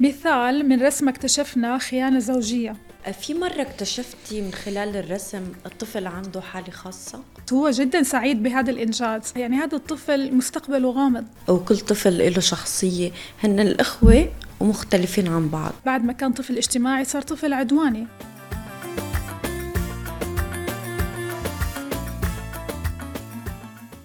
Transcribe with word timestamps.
مثال 0.00 0.68
من 0.68 0.82
رسمة 0.82 1.10
اكتشفنا 1.10 1.78
خيانة 1.78 2.18
زوجية. 2.18 2.76
في 3.20 3.34
مرة 3.34 3.62
اكتشفتي 3.62 4.42
من 4.42 4.52
خلال 4.52 4.96
الرسم 4.96 5.52
الطفل 5.66 6.06
عنده 6.06 6.40
حالة 6.40 6.70
خاصة؟ 6.70 7.22
هو 7.52 7.70
جدا 7.70 8.02
سعيد 8.02 8.42
بهذا 8.42 8.70
الإنجاز. 8.70 9.32
يعني 9.36 9.56
هذا 9.56 9.76
الطفل 9.76 10.34
مستقبله 10.34 10.90
غامض. 10.90 11.24
وكل 11.48 11.78
طفل 11.78 12.32
له 12.34 12.40
شخصية. 12.40 13.10
هن 13.44 13.60
الإخوة 13.60 14.32
ومختلفين 14.60 15.28
عن 15.28 15.48
بعض. 15.48 15.72
بعد 15.86 16.04
ما 16.04 16.12
كان 16.12 16.32
طفل 16.32 16.56
اجتماعي 16.56 17.04
صار 17.04 17.22
طفل 17.22 17.52
عدواني. 17.52 18.06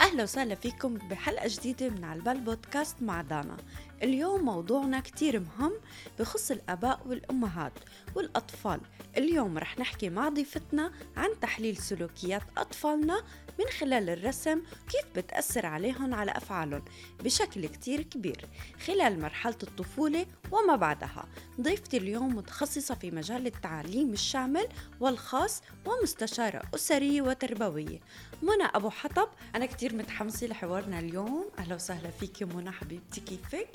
أهلا 0.01 0.23
وسهلا 0.23 0.55
فيكم 0.55 0.97
بحلقة 1.11 1.47
جديدة 1.47 1.89
من 1.89 2.03
على 2.03 2.19
البال 2.19 2.39
بودكاست 2.39 2.95
مع 3.01 3.21
دانا. 3.21 3.57
اليوم 4.03 4.45
موضوعنا 4.45 4.99
كتير 4.99 5.39
مهم 5.39 5.73
بخص 6.19 6.51
الآباء 6.51 7.01
والأمهات 7.07 7.73
والأطفال. 8.15 8.81
اليوم 9.17 9.57
رح 9.57 9.79
نحكي 9.79 10.09
مع 10.09 10.29
ضيفتنا 10.29 10.91
عن 11.17 11.29
تحليل 11.41 11.77
سلوكيات 11.77 12.41
أطفالنا 12.57 13.23
من 13.59 13.65
خلال 13.79 14.09
الرسم 14.09 14.61
كيف 14.89 15.05
بتأثر 15.15 15.65
عليهم 15.65 16.13
على 16.13 16.31
أفعالهم 16.31 16.85
بشكل 17.23 17.67
كتير 17.67 18.01
كبير 18.01 18.45
خلال 18.85 19.19
مرحلة 19.19 19.57
الطفولة 19.63 20.25
وما 20.51 20.75
بعدها. 20.75 21.25
ضيفتي 21.61 21.97
اليوم 21.97 22.35
متخصصة 22.35 22.95
في 22.95 23.11
مجال 23.11 23.47
التعليم 23.47 24.13
الشامل 24.13 24.67
والخاص 24.99 25.61
ومستشارة 25.85 26.61
أسرية 26.75 27.21
وتربوية. 27.21 27.99
منى 28.41 28.69
أبو 28.75 28.89
حطب 28.89 29.29
أنا 29.55 29.65
كتير 29.65 29.95
متحمسة 29.95 30.47
لحوارنا 30.47 30.99
اليوم. 30.99 31.45
أهلا 31.59 31.75
وسهلا 31.75 32.09
فيك 32.09 32.43
منى 32.43 32.71
حبيبتي 32.71 33.21
كيفك؟ 33.21 33.69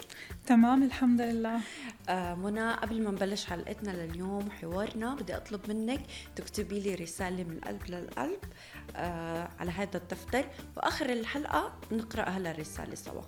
تمام 0.47 0.83
الحمد 0.83 1.21
لله. 1.21 1.61
آه 2.09 2.35
منى 2.35 2.73
قبل 2.73 3.03
ما 3.03 3.11
نبلش 3.11 3.45
حلقتنا 3.45 3.91
لليوم 3.91 4.47
وحوارنا 4.49 5.15
بدي 5.15 5.37
أطلب 5.37 5.61
منك 5.69 6.01
تكتبي 6.37 6.81
لي 6.81 6.95
رسالة 6.95 7.45
من 7.45 7.57
القلب 7.57 7.83
للقلب 7.89 8.41
آه 8.97 9.49
على 9.59 9.71
هذا 9.71 9.97
الدفتر 9.97 10.45
وآخر 10.77 11.11
الحلقة 11.13 11.73
نقرأ 11.93 12.23
هلا 12.23 12.51
الرسالة 12.51 12.95
سوا. 12.95 13.23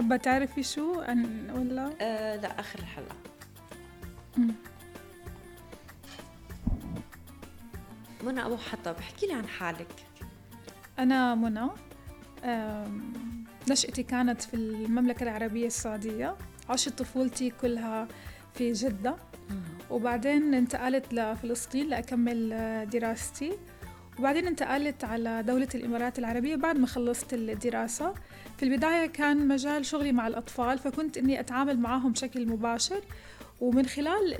حابة 0.00 0.16
تعرفي 0.16 0.62
شو؟ 0.62 1.00
أن 1.00 1.50
ولا؟ 1.50 1.90
آه 2.00 2.36
لا 2.36 2.60
آخر 2.60 2.78
الحلقة. 2.78 3.16
منى 8.24 8.46
أبو 8.46 8.56
حطب 8.56 8.94
احكي 8.98 9.26
لي 9.26 9.32
عن 9.32 9.46
حالك. 9.46 10.06
أنا 10.98 11.34
منى 11.34 11.68
نشأتي 13.70 14.02
كانت 14.02 14.42
في 14.42 14.54
المملكة 14.54 15.22
العربية 15.22 15.66
السعودية. 15.66 16.36
عشت 16.68 16.98
طفولتي 16.98 17.50
كلها 17.50 18.08
في 18.54 18.72
جدة. 18.72 19.16
وبعدين 19.90 20.54
انتقلت 20.54 21.14
لفلسطين 21.14 21.88
لأكمل 21.88 22.52
آه، 22.52 22.84
دراستي. 22.84 23.58
وبعدين 24.20 24.46
انتقلت 24.46 25.04
على 25.04 25.42
دولة 25.42 25.68
الإمارات 25.74 26.18
العربية 26.18 26.56
بعد 26.56 26.78
ما 26.78 26.86
خلصت 26.86 27.34
الدراسة. 27.34 28.14
في 28.56 28.62
البداية 28.62 29.06
كان 29.06 29.48
مجال 29.48 29.86
شغلي 29.86 30.12
مع 30.12 30.26
الأطفال 30.26 30.78
فكنت 30.78 31.18
إني 31.18 31.40
أتعامل 31.40 31.78
معهم 31.78 32.12
بشكل 32.12 32.46
مباشر. 32.46 33.00
ومن 33.60 33.86
خلال 33.86 34.36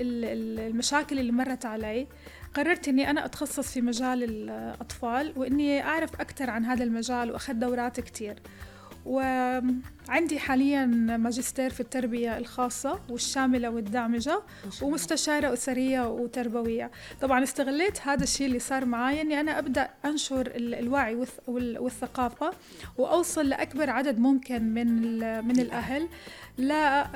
المشاكل 0.59 1.19
اللي 1.19 1.31
مرت 1.31 1.65
علي 1.65 2.07
قررت 2.53 2.87
إني 2.87 3.09
أنا 3.09 3.25
أتخصص 3.25 3.73
في 3.73 3.81
مجال 3.81 4.23
الأطفال 4.23 5.33
وإني 5.35 5.83
أعرف 5.83 6.21
أكثر 6.21 6.49
عن 6.49 6.65
هذا 6.65 6.83
المجال 6.83 7.31
وأخذ 7.31 7.53
دورات 7.53 7.99
كتير. 7.99 8.35
وعندي 9.05 10.39
حاليا 10.39 10.85
ماجستير 11.17 11.69
في 11.69 11.79
التربية 11.79 12.37
الخاصة 12.37 12.99
والشاملة 13.09 13.69
والدامجة 13.69 14.41
ومستشارة 14.81 15.53
أسرية 15.53 16.07
وتربوية. 16.09 16.91
طبعا 17.21 17.43
استغليت 17.43 18.01
هذا 18.07 18.23
الشيء 18.23 18.47
اللي 18.47 18.59
صار 18.59 18.85
معي 18.85 19.21
أني 19.21 19.39
أنا 19.39 19.59
أبدأ 19.59 19.89
أنشر 20.05 20.51
الوعي 20.55 21.17
والثقافة 21.47 22.51
وأوصل 22.97 23.49
لأكبر 23.49 23.89
عدد 23.89 24.19
ممكن 24.19 24.63
من, 24.63 25.17
من 25.47 25.59
الأهل. 25.59 26.07
لا 26.57 27.07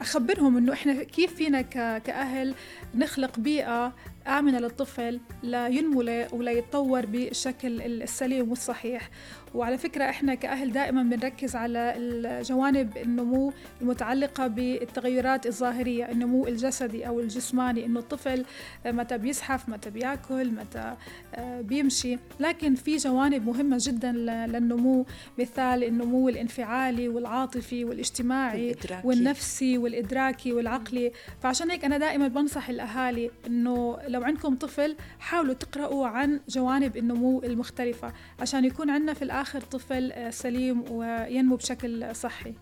أخبرهم 0.00 0.56
أنه 0.56 0.72
إحنا 0.72 1.02
كيف 1.02 1.34
فينا 1.34 1.62
كأهل 1.98 2.54
نخلق 2.94 3.38
بيئة 3.38 3.92
آمنة 4.26 4.58
للطفل 4.58 5.20
لينمو 5.42 5.98
وليتطور 6.32 7.06
بالشكل 7.06 7.82
السليم 7.82 8.50
والصحيح. 8.50 9.10
وعلى 9.54 9.78
فكرة 9.78 10.04
إحنا 10.04 10.34
كأهل 10.34 10.72
دائما 10.72 11.02
بنركز 11.02 11.56
على 11.56 11.94
الجوانب 11.96 12.96
النمو 12.96 13.52
المتعلقة 13.82 14.46
بالتغيرات 14.46 15.46
الظاهرية 15.46 16.10
النمو 16.10 16.46
الجسدي 16.46 17.06
أو 17.08 17.20
الجسماني 17.20 17.86
إنه 17.86 18.00
الطفل 18.00 18.44
متى 18.86 19.18
بيزحف 19.18 19.68
متى 19.68 19.90
بيأكل 19.90 20.50
متى 20.50 20.94
آه، 21.34 21.60
بيمشي. 21.60 22.18
لكن 22.40 22.74
في 22.74 22.96
جوانب 22.96 23.46
مهمة 23.46 23.76
جدا 23.80 24.12
للنمو 24.12 25.06
مثال 25.38 25.84
النمو 25.84 26.28
الانفعالي 26.28 27.08
والعاطفي 27.08 27.84
والاجتماعي 27.84 28.68
والإدراكي. 28.68 29.06
والنفسي 29.06 29.78
والإدراكي 29.78 30.52
والعقلي. 30.52 31.12
فعشان 31.42 31.70
هيك 31.70 31.84
أنا 31.84 31.98
دائما 31.98 32.28
بنصح 32.28 32.68
الأهالي 32.68 33.30
إنه 33.46 33.98
لو 34.08 34.22
عندكم 34.22 34.54
طفل 34.54 34.96
حاولوا 35.20 35.54
تقرأوا 35.54 36.06
عن 36.06 36.40
جوانب 36.48 36.96
النمو 36.96 37.42
المختلفة 37.42 38.12
عشان 38.40 38.64
يكون 38.64 38.90
عندنا 38.90 39.14
في 39.14 39.22
الآخر 39.22 39.60
طفل 39.60 40.12
آه، 40.12 40.30
سليم 40.30 40.84
وينمو 40.90 41.56
بشكل 41.56 42.16
صحي. 42.16 42.54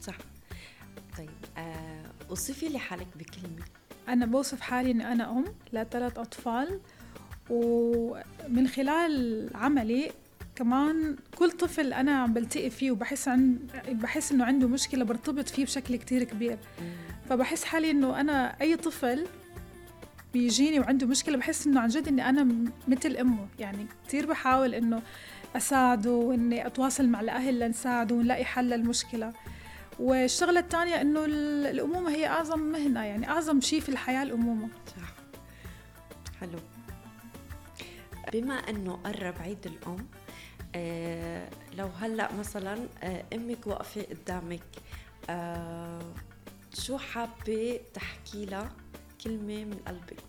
صح. 0.00 0.16
طيب 1.18 1.28
آه، 1.58 2.04
وصفي 2.30 2.68
لي 2.68 2.78
حالك 2.78 3.06
بكلمة. 3.16 3.64
أنا 4.08 4.26
بوصف 4.26 4.60
حالي 4.60 4.90
إني 4.90 5.12
أنا 5.12 5.30
أم 5.30 5.44
لثلاث 5.72 6.18
أطفال 6.18 6.80
ومن 7.50 8.68
خلال 8.68 9.50
عملي 9.54 10.10
كمان 10.56 11.16
كل 11.36 11.50
طفل 11.50 11.92
أنا 11.92 12.12
عم 12.12 12.34
بلتقي 12.34 12.70
فيه 12.70 12.90
وبحس 12.90 13.28
عن 13.28 13.58
بحس 13.88 14.32
إنه 14.32 14.44
عنده 14.44 14.68
مشكلة 14.68 15.04
برتبط 15.04 15.48
فيه 15.48 15.64
بشكل 15.64 15.96
كتير 15.96 16.24
كبير. 16.24 16.58
فبحس 17.28 17.64
حالي 17.64 17.90
إنه 17.90 18.20
أنا 18.20 18.60
أي 18.60 18.76
طفل 18.76 19.26
بيجيني 20.34 20.80
وعنده 20.80 21.06
مشكلة 21.06 21.36
بحس 21.36 21.66
إنه 21.66 21.80
عن 21.80 21.88
جد 21.88 22.08
إني 22.08 22.28
أنا 22.28 22.72
مثل 22.88 23.16
أمه. 23.16 23.46
يعني 23.58 23.86
كثير 24.06 24.26
بحاول 24.26 24.74
إنه 24.74 25.02
أساعده 25.56 26.10
وإني 26.10 26.66
أتواصل 26.66 27.08
مع 27.08 27.20
الأهل 27.20 27.58
لنساعده 27.58 28.14
ونلاقي 28.14 28.44
حل 28.44 28.64
للمشكلة. 28.70 29.32
والشغلة 29.98 30.60
الثانية 30.60 31.00
إنه 31.00 31.24
الأمومة 31.24 32.10
هي 32.10 32.26
أعظم 32.26 32.58
مهنة 32.58 33.04
يعني 33.04 33.28
أعظم 33.28 33.60
شيء 33.60 33.80
في 33.80 33.88
الحياة 33.88 34.22
الأمومة. 34.22 34.68
صح. 34.86 35.12
حلو. 36.40 36.58
بما 38.32 38.54
إنه 38.54 38.92
قرب 38.92 39.34
عيد 39.40 39.66
الأم 39.66 40.06
آه 40.74 41.48
لو 41.78 41.86
هلأ 42.00 42.28
مثلا 42.32 42.78
آه 43.02 43.24
أمك 43.34 43.66
واقفة 43.66 44.02
قدامك 44.02 44.62
آه 45.30 46.14
شو 46.74 46.98
حابة 46.98 47.80
تحكي 47.94 48.46
لها؟ 48.46 48.72
كلمة 49.24 49.64
من 49.64 49.78
قلبك؟ 49.86 50.24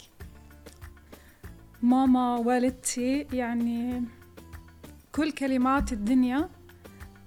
ماما 1.81 2.35
والدتي 2.37 3.27
يعني 3.33 4.03
كل 5.11 5.31
كلمات 5.31 5.91
الدنيا 5.93 6.49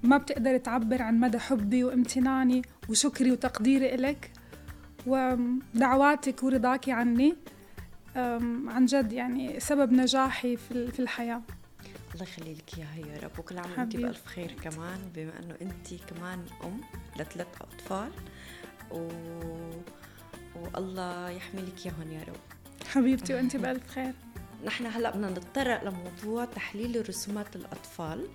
ما 0.03 0.17
بتقدر 0.19 0.59
تعبر 0.59 1.03
عن 1.03 1.21
مدى 1.21 1.39
حبي 1.39 1.85
وامتناني 1.85 2.63
وشكري 2.89 3.33
وتقديري 3.33 3.95
إلك 3.95 4.31
ودعواتك 5.07 6.43
ورضاكي 6.43 6.93
عني 6.93 7.37
عن 8.67 8.87
جد 8.87 9.13
يعني 9.13 9.61
سبب 9.61 9.93
نجاحي 9.93 10.57
في 10.57 10.99
الحياة. 10.99 11.43
الله 12.15 12.23
يخلي 12.23 12.55
لك 12.55 12.79
إياها 12.79 12.97
يا 12.97 13.21
رب 13.23 13.39
وكل 13.39 13.59
عام 13.59 13.71
وأنت 13.79 13.97
بألف 13.97 14.27
خير 14.27 14.53
كمان 14.53 14.99
بما 15.15 15.33
إنه 15.39 15.55
أنت 15.63 15.95
كمان 15.95 16.45
أم 16.65 16.81
لثلاث 17.17 17.47
أطفال 17.61 18.11
و... 18.91 19.09
والله 20.75 21.31
يحمي 21.31 21.61
لك 21.63 21.87
اياهم 21.87 22.13
يا 22.13 22.21
رب. 22.29 22.89
حبيبتي 22.89 23.35
وأنت 23.35 23.57
بالف 23.57 23.91
خير 23.91 24.13
نحن 24.65 24.87
هلأ 24.87 25.11
بدنا 25.11 25.31
نتطرق 25.31 25.85
لموضوع 25.85 26.45
تحليل 26.45 27.09
رسومات 27.09 27.57
الاطفال 27.57 28.29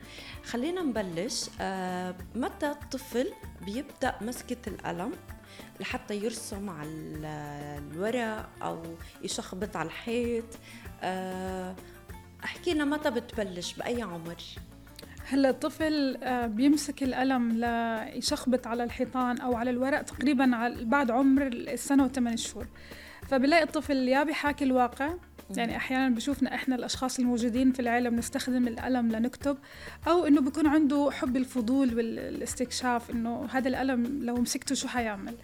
خلينا 0.45 0.81
نبلش 0.81 1.49
آه 1.61 2.15
متى 2.35 2.71
الطفل 2.71 3.33
بيبدأ 3.65 4.15
مسكة 4.21 4.69
القلم 4.69 5.11
لحتى 5.79 6.15
يرسم 6.15 6.69
على 6.69 6.89
الورق 7.77 8.49
أو 8.63 8.83
يشخبط 9.21 9.75
على 9.75 9.87
الحيط؟ 9.87 10.45
آه 11.01 11.75
أحكي 12.43 12.73
لنا 12.73 12.85
متى 12.85 13.11
بتبلش؟ 13.11 13.73
بأي 13.73 14.01
عمر؟ 14.01 14.37
هلا 15.25 15.49
الطفل 15.49 16.17
آه، 16.23 16.47
بيمسك 16.47 17.03
القلم 17.03 17.51
ليشخبط 17.51 18.67
على 18.67 18.83
الحيطان 18.83 19.37
أو 19.37 19.55
على 19.55 19.69
الورق 19.69 20.01
تقريبا 20.01 20.75
بعد 20.83 21.11
عمر 21.11 21.47
السنة 21.47 22.05
وثمان 22.05 22.37
شهور. 22.37 22.67
فبلاقي 23.27 23.63
الطفل 23.63 24.07
يا 24.07 24.23
بيحاكي 24.23 24.65
الواقع. 24.65 25.13
يعني 25.57 25.75
أحيانا 25.75 26.15
بشوفنا 26.15 26.55
إحنا 26.55 26.75
الأشخاص 26.75 27.19
الموجودين 27.19 27.71
في 27.71 27.79
العيلة 27.79 28.09
بنستخدم 28.09 28.67
القلم 28.67 29.11
لنكتب 29.11 29.57
أو 30.07 30.25
إنه 30.25 30.41
بكون 30.41 30.67
عنده 30.67 31.09
حب 31.11 31.37
الفضول 31.37 31.95
والاستكشاف 31.95 33.11
إنه 33.11 33.47
هذا 33.51 33.69
القلم 33.69 34.19
لو 34.23 34.35
مسكته 34.35 34.75
شو 34.75 34.87
حيعمل. 34.87 35.35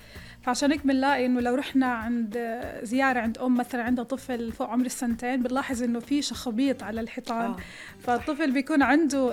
فعشان 0.50 0.72
هيك 0.72 0.88
بنلاقي 0.88 1.26
إنه 1.26 1.42
لو 1.42 1.56
رحنا 1.56 1.86
عند 1.86 2.62
زيارة 2.84 3.20
عند 3.20 3.38
أم 3.38 3.58
مثلا 3.58 3.84
عندها 3.84 4.04
طفل 4.04 4.52
فوق 4.52 4.70
عمر 4.70 4.86
السنتين 4.86 5.44
بنلاحظ 5.44 5.84
إنه 5.84 6.00
في 6.00 6.22
شخبيط 6.22 6.84
على 6.84 7.02
الحيطان 7.02 7.52
آه. 7.52 7.58
فالطفل 8.00 8.52
بيكون 8.52 8.82
عنده 8.82 9.30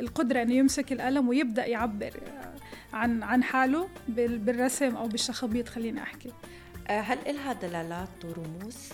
القدرة 0.00 0.42
إنه 0.42 0.54
يمسك 0.54 0.92
القلم 0.92 1.28
ويبدأ 1.28 1.66
يعبر 1.66 2.12
عن 2.92 3.22
عن 3.22 3.42
حاله 3.42 3.88
بالرسم 4.08 4.96
أو 4.96 5.08
بالشخبيط 5.08 5.68
خليني 5.68 6.02
أحكي 6.02 6.32
آه، 6.88 7.00
هل 7.00 7.18
إلها 7.26 7.52
دلالات 7.52 8.24
ورموز؟ 8.24 8.88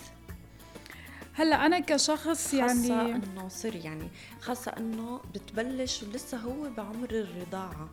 هلأ 1.33 1.65
أنا 1.65 1.79
كشخص 1.79 2.53
يعني 2.53 2.69
خاصة 2.69 3.15
إنه 3.15 3.47
صر 3.47 3.75
يعني 3.75 4.07
خاصة 4.41 4.71
إنه 4.77 5.21
بتبلش 5.33 6.03
ولسه 6.03 6.37
هو 6.37 6.69
بعمر 6.77 7.09
الرضاعة 7.11 7.89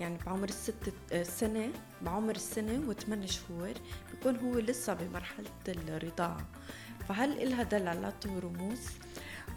يعني 0.00 0.18
بعمر 0.26 0.48
الست 0.48 0.92
السنة 1.12 1.68
بعمر 2.02 2.34
السنة 2.34 2.82
وثمان 2.88 3.26
شهور 3.26 3.72
بيكون 4.10 4.36
هو 4.36 4.58
لسه 4.58 4.94
بمرحلة 4.94 5.46
الرضاعة. 5.68 6.46
فهل 7.08 7.42
إلها 7.42 7.62
دلالات 7.62 8.26
ورموز؟ 8.26 8.78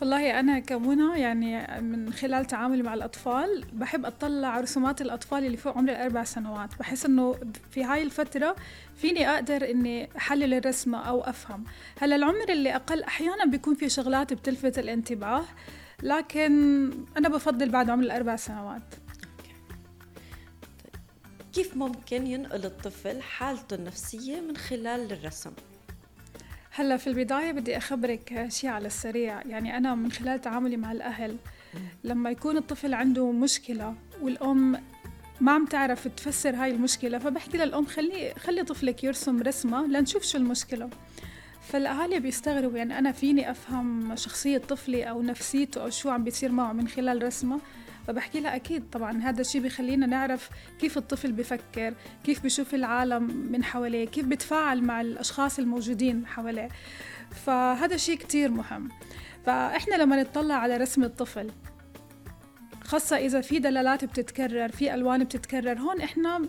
والله 0.02 0.40
أنا 0.40 0.60
كمنى 0.60 1.20
يعني 1.20 1.82
من 1.82 2.14
خلال 2.14 2.46
تعاملي 2.46 2.84
مع 2.84 2.94
الأطفال 2.94 3.66
بحب 3.74 4.06
أطلع 4.06 4.60
رسومات 4.60 5.02
الأطفال 5.02 5.46
اللي 5.46 5.58
فوق 5.58 5.78
عمر 5.78 5.92
الأربع 5.92 6.24
سنوات. 6.24 6.70
بحس 6.80 7.06
إنه 7.06 7.36
في 7.72 7.84
هاي 7.84 8.04
الفترة 8.04 8.56
فيني 8.96 9.30
أقدر 9.30 9.70
إني 9.70 10.10
أحلل 10.18 10.54
الرسمة 10.54 10.98
أو 10.98 11.22
أفهم. 11.22 11.64
هلا 12.00 12.16
العمر 12.16 12.50
اللي 12.50 12.76
أقل 12.76 13.04
أحيانا 13.04 13.46
بيكون 13.46 13.76
في 13.76 13.90
شغلات 13.90 14.34
بتلفت 14.34 14.80
الانتباه 14.80 15.44
لكن 16.04 16.52
أنا 17.18 17.30
بفضل 17.30 17.70
بعد 17.70 17.90
عمر 17.90 18.04
الأربع 18.04 18.36
سنوات. 18.36 18.82
كيف 21.54 21.78
ممكن 21.78 22.28
ينقل 22.28 22.66
الطفل 22.66 23.22
حالته 23.22 23.76
النفسية 23.76 24.42
من 24.42 24.58
خلال 24.58 25.14
الرسم؟ 25.14 25.52
هلا 26.72 26.98
في 26.98 27.08
البداية 27.08 27.52
بدي 27.52 27.78
أخبرك 27.78 28.46
شيء 28.50 28.70
على 28.70 28.88
السريع. 28.88 29.42
يعني 29.42 29.78
أنا 29.78 29.96
من 29.96 30.12
خلال 30.12 30.42
تعاملي 30.42 30.78
مع 30.78 30.92
الأهل 30.92 31.38
لما 32.04 32.32
يكون 32.32 32.58
الطفل 32.58 32.94
عنده 32.94 33.32
مشكلة 33.32 33.96
والأم 34.22 34.82
ما 35.42 35.52
عم 35.52 35.66
تعرف 35.66 36.08
تفسر 36.08 36.56
هاي 36.56 36.72
المشكلة 36.72 37.18
فبحكي 37.18 37.58
للأم 37.58 37.86
خلي 37.86 38.34
خلي 38.34 38.64
طفلك 38.64 39.04
يرسم 39.04 39.42
رسمة 39.42 39.88
لنشوف 39.88 40.24
شو 40.24 40.38
المشكلة. 40.38 40.90
فالأهالي 41.62 42.20
بيستغربوا 42.20 42.78
يعني 42.78 43.00
أنا 43.00 43.12
فيني 43.12 43.52
أفهم 43.52 44.16
شخصية 44.16 44.58
طفلي 44.58 45.10
أو 45.10 45.22
نفسيته 45.22 45.84
أو 45.84 45.90
شو 45.90 46.10
عم 46.10 46.24
بيصير 46.24 46.52
معه 46.52 46.74
من 46.74 46.88
خلال 46.88 47.24
رسمة؟ 47.24 47.60
فبحكي 48.08 48.40
لها 48.40 48.56
أكيد 48.56 48.90
طبعا 48.92 49.22
هذا 49.22 49.42
الشيء 49.42 49.62
بخلينا 49.62 50.06
نعرف 50.06 50.50
كيف 50.80 50.98
الطفل 50.98 51.32
بفكر 51.32 51.94
كيف 52.24 52.44
بيشوف 52.44 52.76
العالم 52.76 53.24
من 53.52 53.64
حواليه 53.64 54.08
كيف 54.08 54.26
بتفاعل 54.26 54.82
مع 54.82 55.02
الأشخاص 55.02 55.60
الموجودين 55.60 56.26
حواليه. 56.26 56.70
فهذا 57.46 57.98
شيء 57.98 58.18
كتير 58.18 58.52
مهم. 58.52 58.90
فإحنا 59.46 59.96
لما 59.96 60.22
نطلع 60.22 60.56
على 60.56 60.78
رسم 60.78 61.04
الطفل 61.04 61.52
خاصة 62.84 63.18
إذا 63.18 63.42
في 63.42 63.60
دلالات 63.60 64.06
بتتكرر 64.06 64.70
في 64.70 64.94
ألوان 64.94 65.24
بتتكرر 65.24 65.80
هون 65.80 66.02
إحنا 66.02 66.42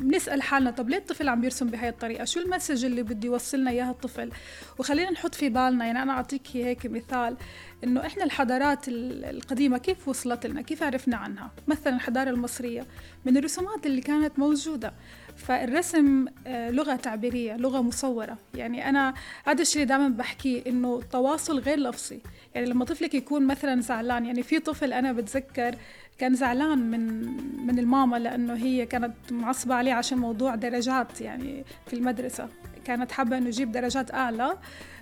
بنسأل 0.00 0.42
حالنا 0.42 0.70
طب 0.70 0.88
ليه 0.88 0.96
الطفل 0.96 1.28
عم 1.28 1.40
بيرسم 1.40 1.66
بهاي 1.66 1.88
الطريقة؟ 1.88 2.24
شو 2.24 2.40
المسج 2.40 2.84
اللي 2.84 3.02
بده 3.02 3.26
يوصلنا 3.26 3.70
إياها 3.70 3.90
الطفل؟ 3.90 4.30
وخلينا 4.78 5.10
نحط 5.10 5.34
في 5.34 5.48
بالنا 5.48 5.86
يعني 5.86 6.02
أنا 6.02 6.12
أعطيك 6.12 6.42
هيك 6.54 6.86
مثال 6.86 7.36
إنه 7.84 8.06
إحنا 8.06 8.24
الحضارات 8.24 8.84
القديمة 8.88 9.78
كيف 9.78 10.08
وصلت 10.08 10.46
لنا؟ 10.46 10.62
كيف 10.62 10.82
عرفنا 10.82 11.16
عنها؟ 11.16 11.50
مثلا 11.68 11.96
الحضارة 11.96 12.30
المصرية 12.30 12.86
من 13.24 13.36
الرسومات 13.36 13.86
اللي 13.86 14.00
كانت 14.00 14.38
موجودة 14.38 14.92
فالرسم 15.36 16.26
آه، 16.46 16.70
لغة 16.70 16.96
تعبيرية 16.96 17.56
لغة 17.56 17.82
مصورة. 17.82 18.38
يعني 18.54 18.88
أنا 18.88 19.14
هذا 19.44 19.62
الشيء 19.62 19.84
دائما 19.84 20.08
بحكيه 20.08 20.62
إنه 20.66 20.98
التواصل 20.98 21.58
غير 21.58 21.78
لفظي. 21.78 22.20
يعني 22.54 22.66
لما 22.66 22.84
طفلك 22.84 23.14
يكون 23.14 23.46
مثلا 23.46 23.80
زعلان 23.80 24.26
يعني 24.26 24.42
في 24.42 24.58
طفل 24.58 24.92
أنا 24.92 25.12
بتذكر 25.12 25.76
كان 26.20 26.34
زعلان 26.34 26.78
من 26.78 27.26
من 27.66 27.78
الماما 27.78 28.16
لأنه 28.16 28.54
هي 28.54 28.86
كانت 28.86 29.14
معصبة 29.30 29.74
عليه 29.74 29.92
عشان 29.92 30.18
موضوع 30.18 30.54
درجات 30.54 31.20
يعني 31.20 31.64
في 31.86 31.94
المدرسة. 31.94 32.48
كانت 32.84 33.12
حابة 33.12 33.38
إنه 33.38 33.48
يجيب 33.48 33.72
درجات 33.72 34.14
أعلى. 34.14 34.58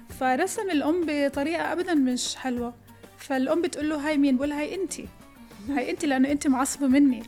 فرسم 0.08 0.70
الأم 0.70 1.04
بطريقة 1.06 1.72
ابدا 1.72 1.94
مش 1.94 2.36
حلوة. 2.36 2.74
فالأم 3.18 3.62
بتقول 3.62 3.88
له 3.88 4.08
هاي 4.08 4.18
مين؟ 4.18 4.36
بقول 4.36 4.52
هاي 4.52 4.74
انت 4.74 4.92
هاي 5.68 5.90
انت 5.90 6.04
لأنه 6.04 6.30
انت 6.30 6.46
معصبة 6.46 6.86
مني. 6.86 7.22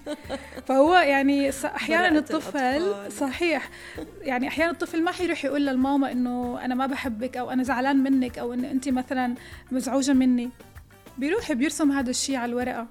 فهو 0.67 0.95
يعني 0.95 1.51
أحيانا 1.65 2.19
الطفل 2.19 3.13
صحيح. 3.13 3.71
يعني 4.21 4.49
أحيانا 4.49 4.71
الطفل 4.71 5.03
ما 5.03 5.11
حيروح 5.11 5.45
يقول 5.45 5.67
للماما 5.67 6.13
إنه 6.13 6.65
أنا 6.65 6.75
ما 6.75 6.87
بحبك 6.87 7.37
أو 7.37 7.51
أنا 7.51 7.63
زعلان 7.63 7.97
منك 7.97 8.39
أو 8.39 8.55
انه 8.55 8.71
انت 8.71 8.89
مثلا 8.89 9.35
مزعوجة 9.73 10.13
مني. 10.13 10.51
بيروح 11.19 11.53
بيرسم 11.53 11.93
هذا 11.93 12.11
الشيء 12.11 12.37
على 12.37 12.51
الورقة. 12.51 12.87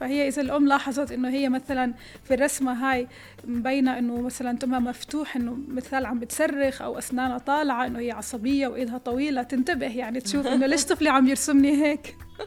فهي 0.00 0.28
إذا 0.28 0.42
الأم 0.42 0.66
لاحظت 0.66 1.12
إنه 1.12 1.28
هي 1.28 1.48
مثلا 1.48 1.94
في 2.24 2.34
الرسمة 2.34 2.72
هاي 2.72 3.08
مبينة 3.44 3.98
إنه 3.98 4.20
مثلا 4.20 4.58
تمها 4.58 4.78
مفتوح 4.78 5.36
إنه 5.36 5.58
مثال 5.68 6.06
عم 6.06 6.18
بتصرخ 6.18 6.82
أو 6.82 6.98
أسنانها 6.98 7.38
طالعة 7.38 7.86
إنه 7.86 7.98
هي 7.98 8.10
عصبية 8.10 8.68
وإيدها 8.68 8.98
طويلة 8.98 9.42
تنتبه 9.42 9.96
يعني 9.96 10.20
تشوف 10.20 10.46
إنه 10.46 10.66
ليش 10.66 10.84
طفلي 10.84 11.08
عم 11.08 11.28
يرسمني 11.28 11.84
هيك. 11.84 12.16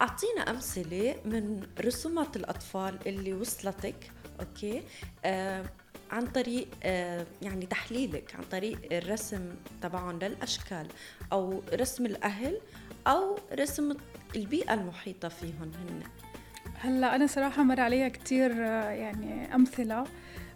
أعطينا 0.00 0.50
أمثلة 0.50 1.16
من 1.24 1.66
رسومات 1.80 2.36
الأطفال 2.36 2.98
اللي 3.06 3.32
وصلتك 3.32 4.12
أوكي؟ 4.40 4.82
آه 5.24 5.64
عن 6.10 6.26
طريق 6.26 6.68
آه 6.82 7.26
يعني 7.42 7.66
تحليلك 7.66 8.34
عن 8.34 8.42
طريق 8.42 8.78
الرسم 8.92 9.48
تبعهم 9.82 10.18
للأشكال 10.18 10.86
أو 11.32 11.62
رسم 11.72 12.06
الأهل 12.06 12.60
أو 13.08 13.38
رسم 13.52 13.96
البيئة 14.36 14.74
المحيطة 14.74 15.28
فيهم 15.28 15.72
هن 15.88 16.02
هلأ 16.80 17.14
أنا 17.16 17.26
صراحة 17.26 17.62
مر 17.62 17.80
عليها 17.80 18.08
كتير 18.08 18.50
يعني 18.50 19.54
أمثلة 19.54 20.04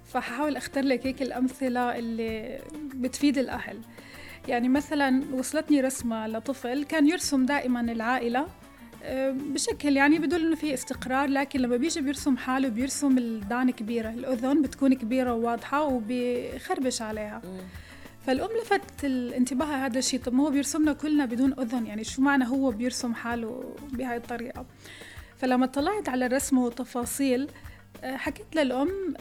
فحاول 0.04 0.56
أختار 0.56 0.84
لك 0.84 1.06
هيك 1.06 1.22
الأمثلة 1.22 1.98
اللي 1.98 2.60
بتفيد 2.94 3.38
الأهل. 3.38 3.78
يعني 4.48 4.68
مثلا 4.68 5.22
وصلتني 5.32 5.80
رسمة 5.80 6.26
لطفل 6.26 6.84
كان 6.84 7.08
يرسم 7.08 7.46
دائما 7.46 7.80
العائلة 7.80 8.46
آه، 9.04 9.30
بشكل 9.30 9.96
يعني 9.96 10.18
بدل 10.18 10.46
إنه 10.46 10.56
في 10.56 10.74
استقرار 10.74 11.28
لكن 11.28 11.60
لما 11.60 11.76
بيجي 11.76 12.00
بيرسم 12.00 12.36
حاله 12.36 12.68
بيرسم 12.68 13.18
الدان 13.18 13.70
كبيرة 13.70 14.10
الأذن 14.10 14.62
بتكون 14.62 14.94
كبيرة 14.94 15.34
وواضحة 15.34 15.82
وبيخربش 15.84 17.02
عليها. 17.02 17.42
فالأم 18.26 18.48
لفت 18.62 19.04
الانتباه 19.04 19.66
هذا 19.66 19.98
الشيء. 19.98 20.20
طب 20.20 20.34
ما 20.34 20.44
هو 20.44 20.50
بيرسمنا 20.50 20.92
كلنا 20.92 21.24
بدون 21.24 21.52
أذن 21.60 21.86
يعني 21.86 22.04
شو 22.04 22.22
معنى 22.22 22.48
هو 22.48 22.70
بيرسم 22.70 23.14
حاله 23.14 23.74
بهاي 23.92 24.16
الطريقة؟ 24.16 24.66
فلما 25.36 25.66
طلعت 25.66 26.08
على 26.08 26.26
الرسم 26.26 26.58
والتفاصيل 26.58 27.48
آه، 28.04 28.16
حكيت 28.16 28.56
للأم 28.56 29.14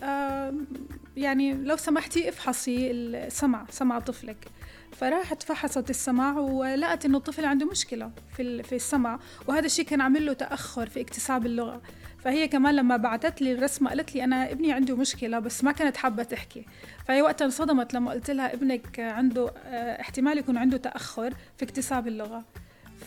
يعني 1.18 1.54
لو 1.54 1.78
سمحتي 1.78 2.30
افحصي 2.30 2.92
السمع 2.92 3.66
سمع 3.70 4.00
طفلك. 4.00 4.48
فراحت 4.92 5.44
فحصت 5.44 5.90
السمع 5.90 6.40
ولقت 6.40 7.06
إنه 7.06 7.18
الطفل 7.18 7.46
عنده 7.46 7.66
مشكلة 7.66 8.12
في 8.38 8.64
في 8.64 8.76
السمع. 8.76 9.20
وهذا 9.48 9.66
الشيء 9.66 9.86
كان 9.86 10.02
عامل 10.02 10.26
له 10.26 10.34
تأخر 10.34 10.90
في 10.90 11.02
اكتساب 11.02 11.46
اللغة. 11.46 11.82
فهي 12.24 12.48
كمان 12.48 12.76
لما 12.76 12.98
بعثت 12.98 13.42
لي 13.42 13.54
الرسمة 13.54 13.90
قالت 13.90 14.16
لي 14.16 14.24
أنا 14.24 14.52
ابني 14.52 14.72
عنده 14.74 14.96
مشكلة 14.96 15.40
بس 15.40 15.64
ما 15.64 15.72
كانت 15.72 15.98
حابة 15.98 16.24
تحكي. 16.24 16.66
فهي 17.08 17.22
وقتها 17.22 17.46
انصدمت 17.46 17.94
لما 17.94 18.12
قلت 18.12 18.32
لها 18.32 18.54
ابنك 18.54 19.00
عنده 19.00 19.54
آه، 19.66 20.02
احتمال 20.02 20.38
يكون 20.38 20.58
عنده 20.58 20.78
تأخر 20.78 21.34
في 21.58 21.66
اكتساب 21.66 22.08
اللغة. 22.08 22.44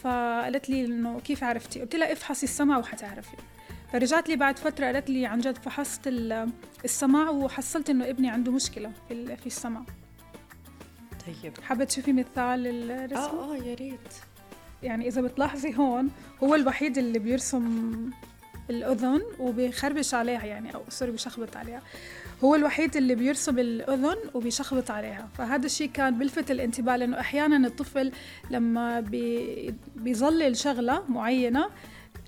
فقالت 0.02 0.70
لي 0.70 0.84
إنه 0.84 1.20
كيف 1.20 1.44
عرفتي؟ 1.44 1.80
قلت 1.80 1.96
لها 1.96 2.12
افحصي 2.12 2.46
السمع 2.46 2.78
وحتعرفي. 2.78 3.36
فرجعت 3.92 4.28
لي 4.28 4.36
بعد 4.36 4.58
فترة 4.58 4.86
قالت 4.86 5.10
لي 5.10 5.26
عن 5.26 5.40
جد 5.40 5.58
فحصت 5.58 6.00
السمع 6.84 7.30
وحصلت 7.30 7.90
إنه 7.90 8.08
ابني 8.08 8.30
عنده 8.30 8.52
مشكلة 8.52 8.92
في 9.08 9.36
في 9.36 9.46
السمع 9.46 9.82
طيب. 11.26 11.52
حابة 11.62 11.84
تشوفي 11.84 12.12
مثال 12.12 12.66
الرسم 12.90 13.36
آه 13.36 13.52
آه 13.52 13.56
يا 13.56 13.74
ريت. 13.74 14.14
يعني 14.82 15.08
إذا 15.08 15.20
بتلاحظي 15.20 15.76
هون 15.78 16.10
هو 16.42 16.54
الوحيد 16.54 16.98
اللي 16.98 17.18
بيرسم 17.18 17.94
الأذن 18.70 19.22
وبيخربش 19.38 20.14
عليها 20.14 20.44
يعني 20.44 20.74
أو 20.74 20.82
sorry 20.88 21.10
بيشخبط 21.10 21.56
عليها. 21.56 21.82
هو 22.44 22.54
الوحيد 22.54 22.96
اللي 22.96 23.14
بيرسم 23.14 23.58
الأذن 23.58 24.16
وبيشخبط 24.34 24.90
عليها. 24.90 25.28
فهذا 25.38 25.66
الشيء 25.66 25.90
كان 25.90 26.18
بلفت 26.18 26.50
الانتباه 26.50 26.96
لأنه 26.96 27.20
أحيانا 27.20 27.66
الطفل 27.66 28.12
لما 28.50 29.00
بي 29.00 29.74
بيظلل 29.96 30.56
شغلة 30.56 31.04
معينة 31.08 31.70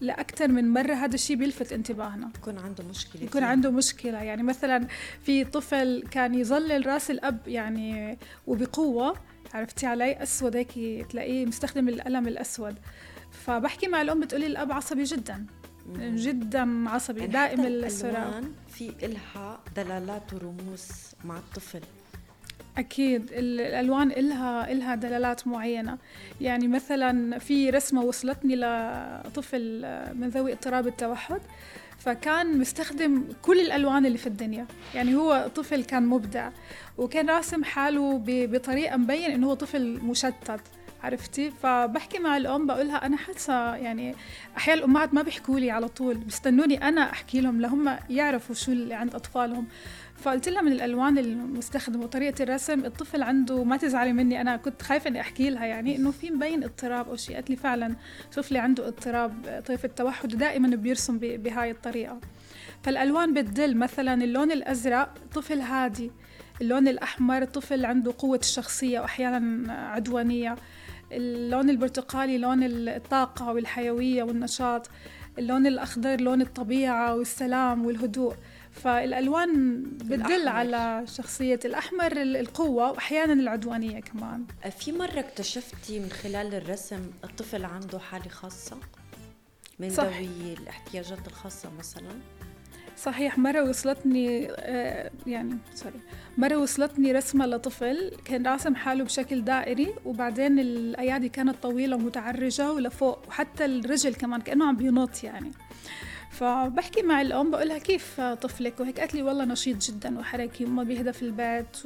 لأكثر 0.00 0.48
من 0.48 0.72
مرة 0.72 0.94
هذا 0.94 1.14
الشيء 1.14 1.36
بيلفت 1.36 1.72
انتباهنا. 1.72 2.30
يكون 2.36 2.58
عنده 2.58 2.84
مشكلة 2.84 3.22
يكون 3.22 3.40
فيه. 3.40 3.48
عنده 3.48 3.70
مشكلة. 3.70 4.22
يعني 4.22 4.42
مثلا 4.42 4.86
في 5.22 5.44
طفل 5.44 6.04
كان 6.10 6.34
يظلل 6.34 6.86
راس 6.86 7.10
الأب 7.10 7.38
يعني 7.48 8.18
وبقوة 8.46 9.14
عرفتي 9.54 9.86
علي؟ 9.86 10.22
أسود 10.22 10.56
هيك 10.56 10.72
تلاقيه 11.10 11.46
مستخدم 11.46 11.88
القلم 11.88 12.28
الأسود. 12.28 12.74
فبحكي 13.30 13.88
مع 13.88 14.02
الأم 14.02 14.20
بتقولي 14.20 14.46
الأب 14.46 14.72
عصبي 14.72 15.04
جدا. 15.04 15.46
جدا 15.98 16.88
عصبي 16.90 17.20
يعني 17.20 17.32
دائم 17.32 17.66
الصراع. 17.66 18.40
في 18.68 18.92
إلها 19.02 19.60
دلالات 19.76 20.34
ورموز 20.34 20.88
مع 21.24 21.36
الطفل. 21.36 21.80
أكيد 22.78 23.30
الألوان 23.32 24.10
إلها 24.10 24.72
إلها 24.72 24.94
دلالات 24.94 25.46
معينة. 25.46 25.98
يعني 26.40 26.68
مثلا 26.68 27.38
في 27.38 27.70
رسمة 27.70 28.02
وصلتني 28.02 28.56
لطفل 28.56 29.86
من 30.14 30.28
ذوي 30.28 30.52
اضطراب 30.52 30.86
التوحد 30.86 31.40
فكان 31.98 32.58
مستخدم 32.58 33.24
كل 33.42 33.60
الألوان 33.60 34.06
اللي 34.06 34.18
في 34.18 34.26
الدنيا. 34.26 34.66
يعني 34.94 35.14
هو 35.14 35.50
طفل 35.54 35.84
كان 35.84 36.06
مبدع 36.06 36.50
وكان 36.98 37.30
راسم 37.30 37.64
حاله 37.64 38.22
بطريقة 38.26 38.96
مبين 38.96 39.30
إنه 39.30 39.46
هو 39.46 39.54
طفل 39.54 39.98
مشتت. 40.02 40.60
عرفتي؟ 41.02 41.50
فبحكي 41.50 42.18
مع 42.18 42.36
الأم 42.36 42.66
بقولها 42.66 43.06
أنا 43.06 43.16
حاسة 43.16 43.74
يعني 43.76 44.14
أحيانا 44.56 44.80
الامهات 44.80 45.14
ما 45.14 45.22
بيحكوا 45.22 45.60
لي 45.60 45.70
على 45.70 45.88
طول 45.88 46.14
بيستنوني 46.14 46.88
أنا 46.88 47.10
أحكي 47.12 47.40
لهم 47.40 47.60
لهم 47.60 47.96
يعرفوا 48.10 48.54
شو 48.54 48.72
اللي 48.72 48.94
عند 48.94 49.14
أطفالهم. 49.14 49.66
فقلت 50.16 50.48
لها 50.48 50.62
من 50.62 50.72
الألوان 50.72 51.18
المستخدمة 51.18 52.04
وطريقة 52.04 52.42
الرسم 52.42 52.84
الطفل 52.84 53.22
عنده 53.22 53.64
ما 53.64 53.76
تزعلي 53.76 54.12
مني 54.12 54.40
أنا 54.40 54.56
كنت 54.56 54.82
خايفة 54.82 55.08
إني 55.08 55.20
أحكي 55.20 55.50
لها 55.50 55.64
يعني 55.66 55.96
إنه 55.96 56.10
في 56.10 56.30
مبين 56.30 56.64
اضطراب 56.64 57.08
أو 57.08 57.16
شيء. 57.16 57.34
قالت 57.34 57.50
لي 57.50 57.56
فعلا 57.56 57.94
طفلي 58.36 58.58
عنده 58.58 58.88
اضطراب 58.88 59.62
طيف 59.66 59.84
التوحد 59.84 60.34
ودائما 60.34 60.68
بيرسم 60.76 61.18
بهاي 61.18 61.70
الطريقة. 61.70 62.20
فالألوان 62.82 63.34
بتدل 63.34 63.76
مثلا 63.76 64.24
اللون 64.24 64.52
الأزرق 64.52 65.14
طفل 65.34 65.60
هادي 65.60 66.10
اللون 66.60 66.88
الأحمر 66.88 67.44
طفل 67.44 67.84
عنده 67.84 68.14
قوة 68.18 68.38
الشخصية 68.42 69.00
واحيانا 69.00 69.72
عدوانية. 69.72 70.56
اللون 71.12 71.70
البرتقالي 71.70 72.38
لون 72.38 72.58
الطاقة 72.62 73.52
والحيوية 73.52 74.22
والنشاط 74.22 74.90
اللون 75.38 75.66
الأخضر 75.66 76.20
لون 76.20 76.42
الطبيعة 76.42 77.14
والسلام 77.14 77.86
والهدوء. 77.86 78.34
فالألوان 78.72 79.82
بتدل 79.82 80.48
على 80.48 81.04
شخصية 81.06 81.60
الأحمر 81.64 82.12
القوة 82.12 82.90
وأحيانا 82.90 83.32
العدوانية 83.32 84.00
كمان. 84.00 84.44
في 84.78 84.92
مرة 84.92 85.20
اكتشفتي 85.20 86.00
من 86.00 86.10
خلال 86.10 86.54
الرسم 86.54 87.10
الطفل 87.24 87.64
عنده 87.64 87.98
حالة 87.98 88.28
خاصة؟ 88.28 88.76
من 89.78 89.88
ذوي 89.88 90.52
الاحتياجات 90.60 91.26
الخاصة 91.26 91.70
مثلا؟ 91.78 92.10
صحيح 92.96 93.38
مرة 93.38 93.68
وصلتني 93.68 94.48
آه، 94.50 95.10
يعني 95.26 95.58
سوري 95.74 96.00
مرة 96.38 96.56
وصلتني 96.56 97.12
رسمة 97.12 97.46
لطفل 97.46 98.10
كان 98.24 98.46
راسم 98.46 98.74
حاله 98.74 99.04
بشكل 99.04 99.44
دائري 99.44 99.94
وبعدين 100.04 100.58
الأيادي 100.58 101.28
كانت 101.28 101.62
طويلة 101.62 101.96
ومتعرجة 101.96 102.72
ولفوق 102.72 103.28
وحتى 103.28 103.64
الرجل 103.64 104.14
كمان 104.14 104.40
كأنه 104.40 104.68
عم 104.68 104.76
بينط 104.76 105.24
يعني. 105.24 105.52
فبحكي 106.30 107.02
مع 107.02 107.20
الأم 107.20 107.50
بقولها 107.50 107.78
كيف 107.78 108.20
طفلك؟ 108.20 108.80
وهيك 108.80 109.00
قالت 109.00 109.14
لي 109.14 109.22
والله 109.22 109.44
نشيط 109.44 109.76
جدا 109.76 110.18
وحركي 110.18 110.64
وما 110.64 110.82
بيهدى 110.82 111.12
في 111.12 111.22
البيت 111.22 111.76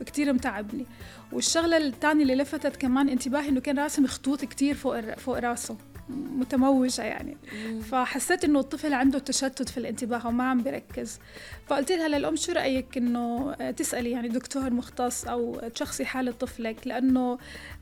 وكتير 0.00 0.32
متعبني. 0.32 0.86
والشغلة 1.32 1.76
الثانية 1.76 2.22
اللي 2.22 2.34
لفتت 2.34 2.76
كمان 2.76 3.08
انتباهي 3.08 3.48
إنه 3.48 3.60
كان 3.60 3.78
راسم 3.78 4.06
خطوط 4.06 4.44
كتير 4.44 4.74
فوق 4.74 5.14
فوق 5.14 5.38
راسه. 5.38 5.76
متموجة 6.08 7.02
يعني. 7.02 7.36
فحسيت 7.90 8.44
إنه 8.44 8.60
الطفل 8.60 8.94
عنده 8.94 9.18
تشتت 9.18 9.68
في 9.68 9.78
الانتباه 9.78 10.26
وما 10.26 10.44
عم 10.44 10.62
بركز 10.62 11.20
فقلت 11.66 11.92
لها 11.92 12.08
للأم 12.08 12.36
شو 12.36 12.52
رأيك 12.52 12.96
إنه 12.96 13.52
تسألي 13.70 14.10
يعني 14.10 14.28
دكتور 14.28 14.70
مختص 14.70 15.24
أو 15.24 15.60
تشخصي 15.74 16.04
حالة 16.04 16.32
طفلك؟ 16.32 16.86
لأنه 16.86 17.38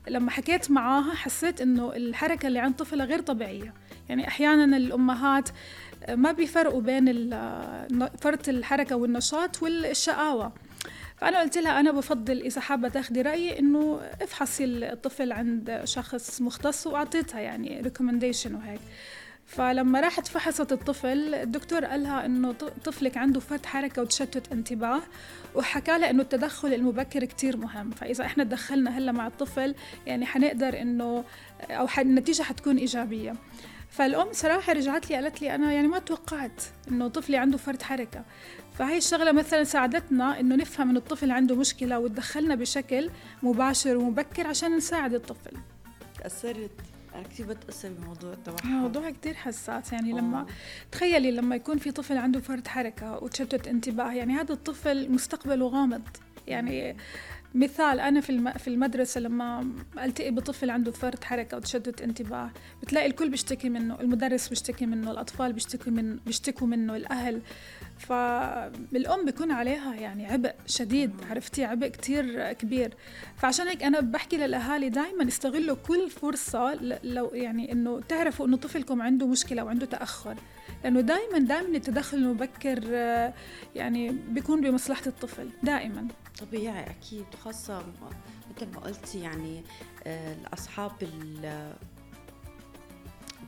لما 0.07 0.31
حكيت 0.31 0.71
معاها 0.71 1.13
حسيت 1.13 1.61
إنه 1.61 1.93
الحركة 1.95 2.47
اللي 2.47 2.59
عند 2.59 2.75
طفلها 2.75 3.05
غير 3.05 3.21
طبيعية. 3.21 3.73
يعني 4.09 4.27
أحيانا 4.27 4.77
الأمهات 4.77 5.49
ما 6.09 6.31
بيفرقوا 6.31 6.81
بين 6.81 7.29
فرط 8.21 8.49
الحركة 8.49 8.95
والنشاط 8.95 9.63
والشقاوة. 9.63 10.53
فأنا 11.21 11.39
قلت 11.39 11.57
لها 11.57 11.79
أنا 11.79 11.91
بفضل 11.91 12.41
إذا 12.41 12.61
حابة 12.61 12.89
تاخدي 12.89 13.21
رأيي 13.21 13.59
إنه 13.59 14.01
افحصي 14.21 14.63
الطفل 14.65 15.31
عند 15.31 15.81
شخص 15.83 16.41
مختص 16.41 16.87
وأعطيتها 16.87 17.39
يعني 17.39 17.81
ريكومنديشن 17.81 18.55
وهيك. 18.55 18.79
فلما 19.45 19.99
راحت 19.99 20.27
فحصت 20.27 20.71
الطفل 20.71 21.35
الدكتور 21.35 21.85
قالها 21.85 22.25
إنه 22.25 22.51
طفلك 22.85 23.17
عنده 23.17 23.39
فرط 23.39 23.65
حركة 23.65 24.01
وتشتت 24.01 24.51
انتباه 24.51 25.01
وحكى 25.55 25.97
لها 25.97 26.09
إنه 26.09 26.21
التدخل 26.21 26.73
المبكر 26.73 27.25
كتير 27.25 27.57
مهم. 27.57 27.91
فإذا 27.91 28.25
إحنا 28.25 28.43
تدخلنا 28.43 28.97
هلأ 28.97 29.11
مع 29.11 29.27
الطفل 29.27 29.75
يعني 30.05 30.25
حنقدر 30.25 30.81
إنه 30.81 31.23
أو 31.69 31.87
النتيجة 31.97 32.43
حتكون 32.43 32.77
إيجابية. 32.77 33.35
فالأم 33.89 34.27
صراحة 34.31 34.73
رجعت 34.73 35.09
لي 35.09 35.15
قالت 35.15 35.41
لي 35.41 35.55
أنا 35.55 35.73
يعني 35.73 35.87
ما 35.87 35.99
توقعت 35.99 36.61
إنه 36.87 37.07
طفلي 37.07 37.37
عنده 37.37 37.57
فرط 37.57 37.81
حركة. 37.81 38.23
فهي 38.73 38.97
الشغلة 38.97 39.31
مثلا 39.31 39.63
ساعدتنا 39.63 40.39
إنه 40.39 40.55
نفهم 40.55 40.89
إنه 40.89 40.99
الطفل 40.99 41.31
عنده 41.31 41.55
مشكلة 41.55 41.99
وتدخلنا 41.99 42.55
بشكل 42.55 43.09
مباشر 43.43 43.97
ومبكر 43.97 44.47
عشان 44.47 44.77
نساعد 44.77 45.13
الطفل. 45.13 45.57
تأثرت 46.19 46.71
أنا 47.15 47.23
كثير 47.23 47.45
بتأثر 47.45 47.89
بموضوع 47.89 48.33
التوحد. 48.33 48.65
موضوع 48.65 49.09
كثير 49.09 49.33
حساس 49.33 49.93
يعني 49.93 50.11
أوه. 50.11 50.19
لما 50.21 50.45
تخيلي 50.91 51.31
لما 51.31 51.55
يكون 51.55 51.77
في 51.77 51.91
طفل 51.91 52.17
عنده 52.17 52.39
فرط 52.39 52.67
حركة 52.67 53.23
وتشتت 53.23 53.67
انتباه 53.67 54.13
يعني 54.13 54.33
هذا 54.33 54.53
الطفل 54.53 55.11
مستقبله 55.11 55.67
غامض. 55.67 56.01
يعني 56.47 56.97
مثال 57.55 57.99
أنا 57.99 58.21
في 58.21 58.53
في 58.59 58.67
المدرسة 58.67 59.21
لما 59.21 59.71
ألتقي 60.03 60.31
بطفل 60.31 60.69
عنده 60.69 60.91
فرط 60.91 61.23
حركة 61.23 61.57
وتشتت 61.57 62.01
انتباه 62.01 62.51
بتلاقي 62.81 63.07
الكل 63.07 63.29
بيشتكي 63.29 63.69
منه 63.69 64.01
المدرس 64.01 64.47
بيشتكي 64.47 64.85
منه 64.85 65.11
الأطفال 65.11 65.53
بيشتكوا 65.53 65.91
من 65.91 66.17
بيشتكوا 66.25 66.67
منه 66.67 66.95
الأهل. 66.95 67.41
فالام 67.99 69.25
بيكون 69.25 69.51
عليها 69.51 69.95
يعني 69.95 70.25
عبء 70.25 70.53
شديد 70.67 71.11
عرفتي؟ 71.29 71.65
عبء 71.65 71.87
كتير 71.87 72.53
كبير. 72.53 72.93
فعشان 73.37 73.67
هيك 73.67 73.83
أنا 73.83 73.99
بحكي 73.99 74.37
للأهالي 74.37 74.89
دائما 74.89 75.27
استغلوا 75.27 75.75
كل 75.87 76.09
فرصة 76.09 76.73
لو 77.03 77.31
يعني 77.33 77.71
إنه 77.71 78.01
تعرفوا 78.09 78.47
إنه 78.47 78.57
طفلكم 78.57 79.01
عنده 79.01 79.27
مشكلة 79.27 79.63
وعنده 79.63 79.85
تأخر. 79.85 80.35
لأنه 80.83 81.01
دائما 81.01 81.39
دائما 81.39 81.77
التدخل 81.77 82.17
المبكر 82.17 82.83
يعني 83.75 84.09
بيكون 84.09 84.61
بمصلحة 84.61 85.03
الطفل 85.07 85.49
دائما 85.63 86.07
طبيعي 86.39 86.89
أكيد 86.89 87.25
وخاصه 87.33 87.83
مثل 88.55 88.71
ما 88.71 88.79
قلتي 88.79 89.19
يعني 89.19 89.63
آه، 90.07 90.33
الأصحاب 90.33 90.91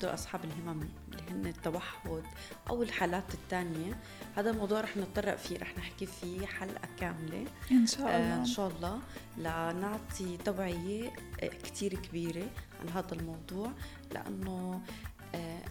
دول 0.01 0.13
أصحاب 0.13 0.41
الهمم 0.45 0.89
اللي 1.11 1.31
هن 1.31 1.45
التوحد 1.45 2.23
أو 2.69 2.83
الحالات 2.83 3.33
الثانية 3.33 3.97
هذا 4.35 4.49
الموضوع 4.49 4.81
رح 4.81 4.97
نتطرق 4.97 5.35
فيه 5.35 5.57
رح 5.57 5.77
نحكي 5.77 6.05
فيه 6.05 6.45
حلقة 6.45 6.87
كاملة. 6.99 7.45
إن 7.71 7.87
شاء 7.87 7.99
الله. 7.99 8.35
آه 8.35 8.39
إن 8.39 8.45
شاء 8.45 8.67
الله. 8.67 8.99
لنعطي 9.37 10.37
توعية 10.45 11.11
آه، 11.43 11.47
كثير 11.47 11.93
كبيرة 11.93 12.49
عن 12.81 12.89
هذا 12.89 13.13
الموضوع 13.13 13.71
لأنه 14.11 14.81
آه 15.35 15.61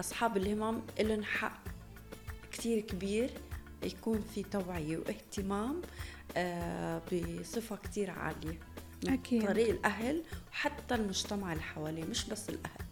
أصحاب 0.00 0.36
الهمم 0.36 0.80
لهم 1.00 1.24
حق 1.24 1.62
كثير 2.52 2.80
كبير 2.80 3.30
يكون 3.82 4.24
في 4.34 4.42
توعية 4.42 4.98
واهتمام 4.98 5.82
آه 6.36 7.02
بصفة 7.12 7.76
كثير 7.76 8.10
عالية 8.10 8.58
أكيد. 9.08 9.46
طريق 9.46 9.68
الأهل 9.68 10.22
وحتى 10.52 10.94
المجتمع 10.94 11.52
اللي 11.52 11.62
حواليه 11.64 12.04
مش 12.04 12.24
بس 12.24 12.48
الأهل 12.48 12.84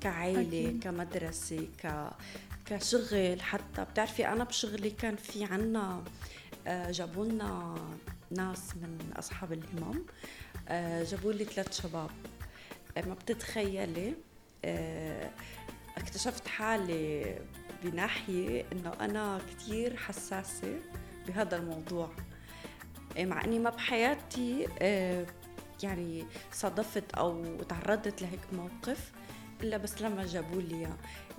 كعائلة 0.00 0.40
أكيد. 0.40 0.82
كمدرسة 0.84 1.68
ك 1.82 2.10
كشغل 2.66 3.40
حتى 3.42 3.84
بتعرفي 3.84 4.28
أنا 4.28 4.44
بشغلي 4.44 4.90
كان 4.90 5.16
في 5.16 5.44
عنا 5.44 6.04
آه، 6.66 6.90
جابوا 6.90 7.24
لنا 7.26 7.74
ناس 8.30 8.76
من 8.76 9.12
أصحاب 9.16 9.52
الهمم 9.52 10.02
آه، 10.68 11.04
جابوا 11.04 11.32
لي 11.32 11.44
ثلاث 11.44 11.80
شباب 11.82 12.10
ما 12.96 13.14
بتتخيلي 13.14 14.14
اكتشفت 15.96 16.48
حالي 16.48 17.38
بناحية 17.84 18.64
إنه 18.72 18.92
أنا 19.00 19.38
كتير 19.50 19.96
حساسة 19.96 20.78
بهذا 21.26 21.56
الموضوع. 21.56 22.10
مع 23.18 23.44
إني 23.44 23.58
ما 23.58 23.70
بحياتي 23.70 24.66
يعني 25.82 26.24
صادفت 26.52 27.14
أو 27.14 27.62
تعرضت 27.62 28.22
لهيك 28.22 28.40
موقف 28.52 29.12
إلا 29.62 29.76
بس 29.76 30.02
لما 30.02 30.26
جابوا 30.26 30.62
لي 30.62 30.88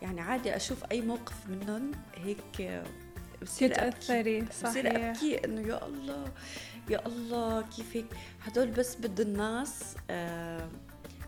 يعني 0.02 0.22
عادي 0.22 0.56
أشوف 0.56 0.84
أي 0.92 1.02
موقف 1.02 1.48
منهم 1.50 1.92
هيك 2.16 2.84
بصير 3.42 3.76
تأثري 3.76 4.46
صحيح 4.52 4.70
بصير 4.72 5.10
أبكي 5.10 5.46
إنه 5.46 5.68
يا 5.68 5.86
الله 5.86 6.26
يا 6.90 7.06
الله 7.08 7.62
كيف 7.62 7.96
هيك. 7.96 8.06
هدول 8.46 8.68
بس 8.72 8.96
بده 8.96 9.24
الناس 9.24 9.96
آه 10.10 10.70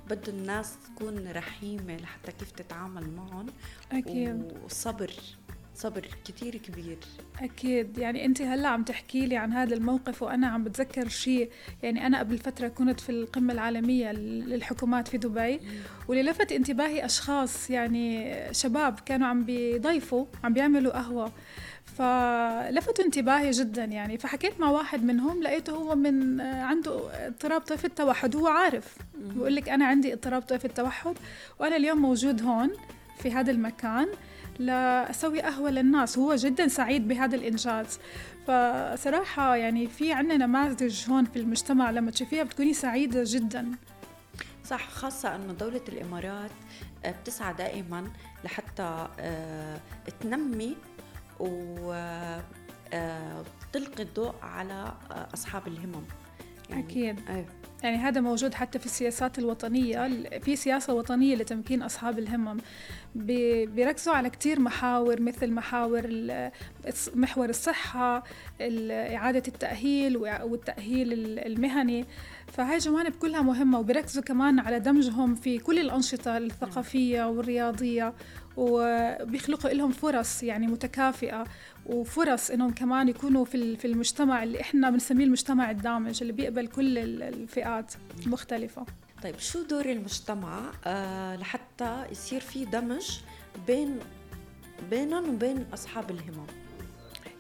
بده 0.10 0.32
الناس 0.34 0.76
تكون 0.86 1.32
رحيمة 1.32 1.98
لحتى 1.98 2.32
كيف 2.32 2.52
تتعامل 2.52 3.10
معهم 3.10 3.46
أكيد. 3.92 4.58
وصبر. 4.66 5.12
صبر 5.78 6.08
كتير 6.26 6.56
كبير. 6.56 6.98
أكيد. 7.42 7.98
يعني 7.98 8.26
أنت 8.26 8.42
هلأ 8.42 8.68
عم 8.68 8.84
تحكي 8.84 9.26
لي 9.26 9.38
عن 9.38 9.54
هذا 9.54 9.74
الموقف 9.74 10.24
وأنا 10.24 10.48
عم 10.48 10.64
بتذكر 10.64 11.08
شيء. 11.08 11.50
يعني 11.84 12.08
أنا 12.08 12.20
قبل 12.20 12.38
فترة 12.38 12.68
كنت 12.68 13.00
في 13.00 13.10
القمة 13.10 13.54
العالمية 13.54 14.12
للحكومات 14.12 15.08
في 15.08 15.18
دبي. 15.18 15.60
واللي 16.08 16.32
لفت 16.32 16.52
انتباهي 16.52 17.06
أشخاص 17.06 17.70
يعني 17.70 18.36
شباب 18.54 19.00
كانوا 19.00 19.28
عم 19.28 19.44
بيضيفوا 19.44 20.26
عم 20.44 20.54
بيعملوا 20.54 20.92
قهوة. 20.92 21.32
فلفتوا 21.86 23.06
انتباهي 23.06 23.52
جدا 23.52 23.84
يعني. 23.84 24.18
فحكيت 24.18 24.60
مع 24.60 24.70
واحد 24.70 25.04
منهم 25.04 25.44
لقيته 25.44 25.74
هو 25.74 25.96
من 25.96 26.42
عنده 26.42 27.28
اضطراب 27.28 27.62
طيف 27.62 27.86
التوحد 27.86 28.36
هو 28.36 28.48
عارف. 28.48 28.98
بيقول 29.16 29.56
لك 29.56 29.70
أنا 29.70 29.86
عندي 29.86 30.14
اضطراب 30.14 30.42
طيف 30.42 30.66
التوحد 30.66 31.16
وأنا 31.60 31.76
اليوم 31.76 31.98
موجود 31.98 32.42
هون 32.42 32.70
في 33.20 33.32
هذا 33.32 33.52
المكان. 33.52 34.08
لأسوي 34.60 35.42
قهوة 35.42 35.70
للناس. 35.70 36.18
هو 36.18 36.36
جدا 36.36 36.68
سعيد 36.68 37.08
بهذا 37.08 37.36
الإنجاز. 37.36 38.00
فصراحة 38.48 39.56
يعني 39.56 39.88
في 39.88 40.14
عنا 40.14 40.38
نماذج 40.38 41.10
هون 41.10 41.26
في 41.26 41.40
المجتمع 41.40 41.92
لما 41.92 42.12
تشوفيها 42.12 42.44
بتكوني 42.44 42.74
سعيدة 42.74 43.24
جدا. 43.26 43.72
صح 44.66 44.90
خاصة 44.90 45.36
أنه 45.36 45.54
دولة 45.54 45.82
الإمارات 45.90 46.52
آه، 47.06 47.12
بتسعى 47.12 47.54
دائما 47.54 48.12
لحتى 48.44 49.08
آه، 49.20 49.80
تنمي 50.22 50.76
وتلقي 51.40 52.44
آه، 52.94 53.44
الضوء 54.00 54.34
على 54.42 54.94
أصحاب 55.34 55.68
الهمم. 55.68 56.04
يعني 56.70 56.84
أكيد. 56.84 57.30
أيه. 57.30 57.46
يعني 57.88 58.00
هذا 58.00 58.22
موجود 58.22 58.54
حتى 58.54 58.80
في 58.80 58.86
السياسات 58.86 59.40
الوطنية 59.40 60.08
في 60.40 60.56
سياسة 60.56 60.94
وطنية 60.94 61.36
لتمكين 61.36 61.82
أصحاب 61.82 62.20
الهمم. 62.20 62.58
بيركزوا 63.16 64.14
على 64.14 64.30
كتير 64.30 64.60
محاور 64.60 65.22
مثل 65.22 65.52
محاور 65.52 66.04
محور 67.16 67.50
الصحة 67.50 68.24
إعادة 68.92 69.44
التأهيل 69.48 70.18
والتأهيل 70.18 71.14
المهني. 71.40 72.06
فهاي 72.48 72.78
جوانب 72.78 73.14
كلها 73.16 73.42
مهمة 73.42 73.80
وبيركزوا 73.80 74.24
كمان 74.24 74.60
على 74.60 74.80
دمجهم 74.80 75.36
في 75.36 75.58
كل 75.58 75.80
الأنشطة 75.80 76.38
الثقافية 76.38 77.30
والرياضية 77.30 78.14
وبيخلقوا 78.58 79.70
لهم 79.70 79.92
فرص 79.92 80.44
يعني 80.44 80.68
متكافئة. 80.68 81.44
وفرص 81.88 82.52
إنهم 82.52 82.72
كمان 82.74 83.08
يكونوا 83.10 83.46
في 83.46 83.78
في 83.78 83.86
المجتمع 83.86 84.44
اللي 84.44 84.62
إحنا 84.62 84.90
بنسميه 84.90 85.26
المجتمع 85.26 85.72
الدامج 85.72 86.18
اللي 86.22 86.34
بيقبل 86.34 86.68
كل 86.68 86.98
الفئات 86.98 87.94
المختلفة 88.26 88.86
طيب 89.24 89.40
شو 89.40 89.64
دور 89.64 89.86
المجتمع 89.86 90.60
آه 90.86 91.36
لحتى 91.36 92.06
يصير 92.12 92.40
في 92.42 92.66
دمج 92.66 93.20
بين 93.68 94.00
بينهم 94.90 95.30
وبين 95.36 95.66
أصحاب 95.74 96.12
الهمم؟ 96.12 96.48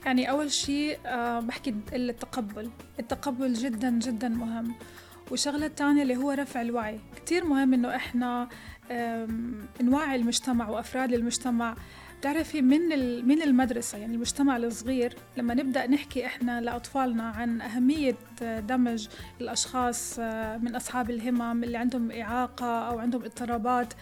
يعني 0.06 0.30
أول 0.30 0.52
شيء 0.52 1.00
آه 1.06 1.40
بحكي 1.40 1.76
التقبل. 1.94 2.70
التقبل 3.00 3.54
جدا 3.54 3.90
جدا 3.90 4.28
مهم. 4.30 4.76
والشغلة 5.32 5.66
الثانية 5.66 6.02
اللي 6.04 6.18
هو 6.18 6.32
رفع 6.32 6.62
الوعي. 6.62 7.00
كتير 7.16 7.46
مهم 7.46 7.74
إنه 7.74 7.96
إحنا 7.96 8.50
نوعي 9.82 10.16
المجتمع 10.16 10.70
وأفراد 10.70 11.14
المجتمع 11.14 11.76
بتعرفي 12.20 12.62
من 12.62 12.82
من 13.28 13.42
المدرسة 13.42 13.98
يعني 13.98 14.16
المجتمع 14.16 14.58
الصغير 14.58 15.16
لما 15.38 15.54
نبدأ 15.54 15.88
نحكي 15.88 16.26
إحنا 16.26 16.62
لأطفالنا 16.62 17.24
عن 17.24 17.62
أهمية 17.62 18.16
دمج 18.42 19.08
الأشخاص 19.42 20.20
آه، 20.20 20.58
من 20.58 20.76
أصحاب 20.76 21.10
الهمم 21.10 21.64
اللي 21.64 21.78
عندهم 21.78 22.12
إعاقة 22.12 22.66
أو 22.66 23.00
عندهم 23.00 23.24
اضطرابات 23.24 23.94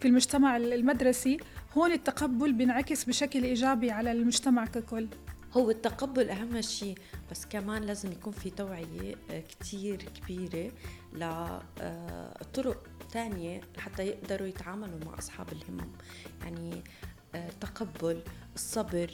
في 0.00 0.08
المجتمع 0.08 0.56
المدرسي 0.56 1.36
هون 1.72 1.92
التقبل 1.92 2.52
بينعكس 2.52 3.04
بشكل 3.04 3.44
إيجابي 3.44 3.90
على 3.90 4.12
المجتمع 4.12 4.66
ككل. 4.66 5.08
هو 5.52 5.70
التقبل 5.70 6.30
أهم 6.30 6.60
شيء 6.60 6.98
بس 7.30 7.46
كمان 7.46 7.82
لازم 7.82 8.12
يكون 8.12 8.32
في 8.32 8.50
توعية 8.50 9.14
آه، 9.30 9.40
كتير 9.40 9.96
كبيرة 10.02 10.72
لطرق 11.12 12.82
آه، 12.86 13.06
تانية 13.12 13.60
لحتى 13.76 14.06
يقدروا 14.06 14.46
يتعاملوا 14.46 14.98
مع 15.06 15.18
أصحاب 15.18 15.46
الهمم. 15.52 15.90
يعني 16.44 16.82
التقبل 17.34 18.22
الصبر 18.54 19.10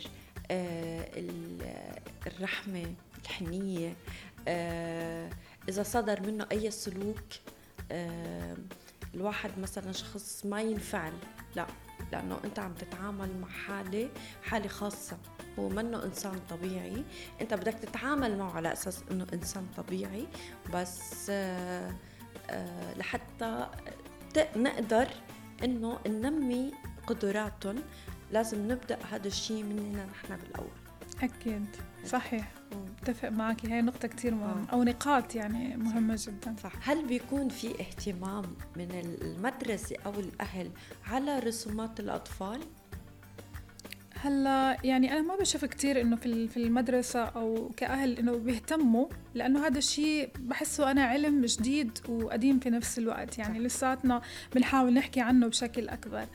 الرحمة 2.27 2.95
الحنية 3.23 3.97
إذا 5.69 5.83
صدر 5.83 6.21
منه 6.27 6.47
أي 6.53 6.71
سلوك 6.71 7.25
الواحد 9.15 9.59
مثلا 9.59 9.93
شخص 9.93 10.47
ما 10.47 10.63
ينفعل 10.63 11.13
لا 11.57 11.67
لأنه 12.13 12.39
أنت 12.45 12.59
عم 12.59 12.75
تتعامل 12.75 13.37
مع 13.41 13.49
حالة 13.49 14.09
حالة 14.43 14.69
خاصة 14.69 15.19
هو 15.59 15.69
منه 15.69 16.05
إنسان 16.05 16.41
طبيعي 16.51 17.05
أنت 17.41 17.55
بدك 17.55 17.75
تتعامل 17.75 18.39
معه 18.39 18.53
على 18.53 18.73
أساس 18.73 19.03
أنه 19.11 19.27
إنسان 19.33 19.67
طبيعي 19.77 20.27
بس 20.75 21.31
لحتى 22.97 23.67
نقدر 24.57 25.09
إنه 25.65 25.99
ننمي 26.07 26.73
قدراتهم 27.07 27.83
لازم 28.33 28.73
نبدأ 28.73 28.99
هذا 29.11 29.27
الشيء 29.27 29.63
مننا 29.63 30.05
نحن 30.05 30.37
بالأول. 30.37 30.71
أكيد. 31.23 31.67
صحيح. 32.07 32.53
اتفق 33.03 33.29
معك. 33.29 33.67
هاي 33.67 33.83
نقطة 33.83 34.09
كتير 34.09 34.35
مهمة. 34.35 34.71
أو 34.73 34.83
نقاط 34.83 35.35
يعني 35.35 35.77
مهمة 35.77 36.19
جدا. 36.19 36.57
صح. 36.63 36.73
هل 36.91 37.07
بيكون 37.07 37.49
في 37.49 37.81
اهتمام 37.81 38.45
من 38.77 38.91
المدرسة 39.23 39.97
أو 40.07 40.13
الأهل 40.21 40.71
على 41.07 41.39
رسومات 41.39 42.01
الأطفال؟ 42.01 42.61
هلأ 44.15 44.77
يعني 44.85 45.13
أنا 45.13 45.23
ما 45.23 45.37
بشوف 45.37 45.65
كثير 45.65 46.01
إنه 46.01 46.17
في 46.17 46.49
في 46.49 46.57
المدرسة 46.57 47.25
أو 47.25 47.71
كأهل 47.77 48.19
إنه 48.19 48.37
بيهتموا 48.37 49.07
لأنه 49.35 49.67
هذا 49.67 49.79
الشيء 49.79 50.31
بحسه 50.39 50.91
أنا 50.91 51.05
علم 51.05 51.45
جديد 51.45 51.99
وقديم 52.09 52.61
في 52.61 52.71
نفس 52.71 52.99
الوقت. 52.99 53.39
يعني 53.39 53.59
لساتنا 53.59 54.23
بنحاول 54.55 54.95
نحكي 54.95 55.21
عنه 55.21 55.47
بشكل 55.47 55.89
أكبر. 55.89 56.27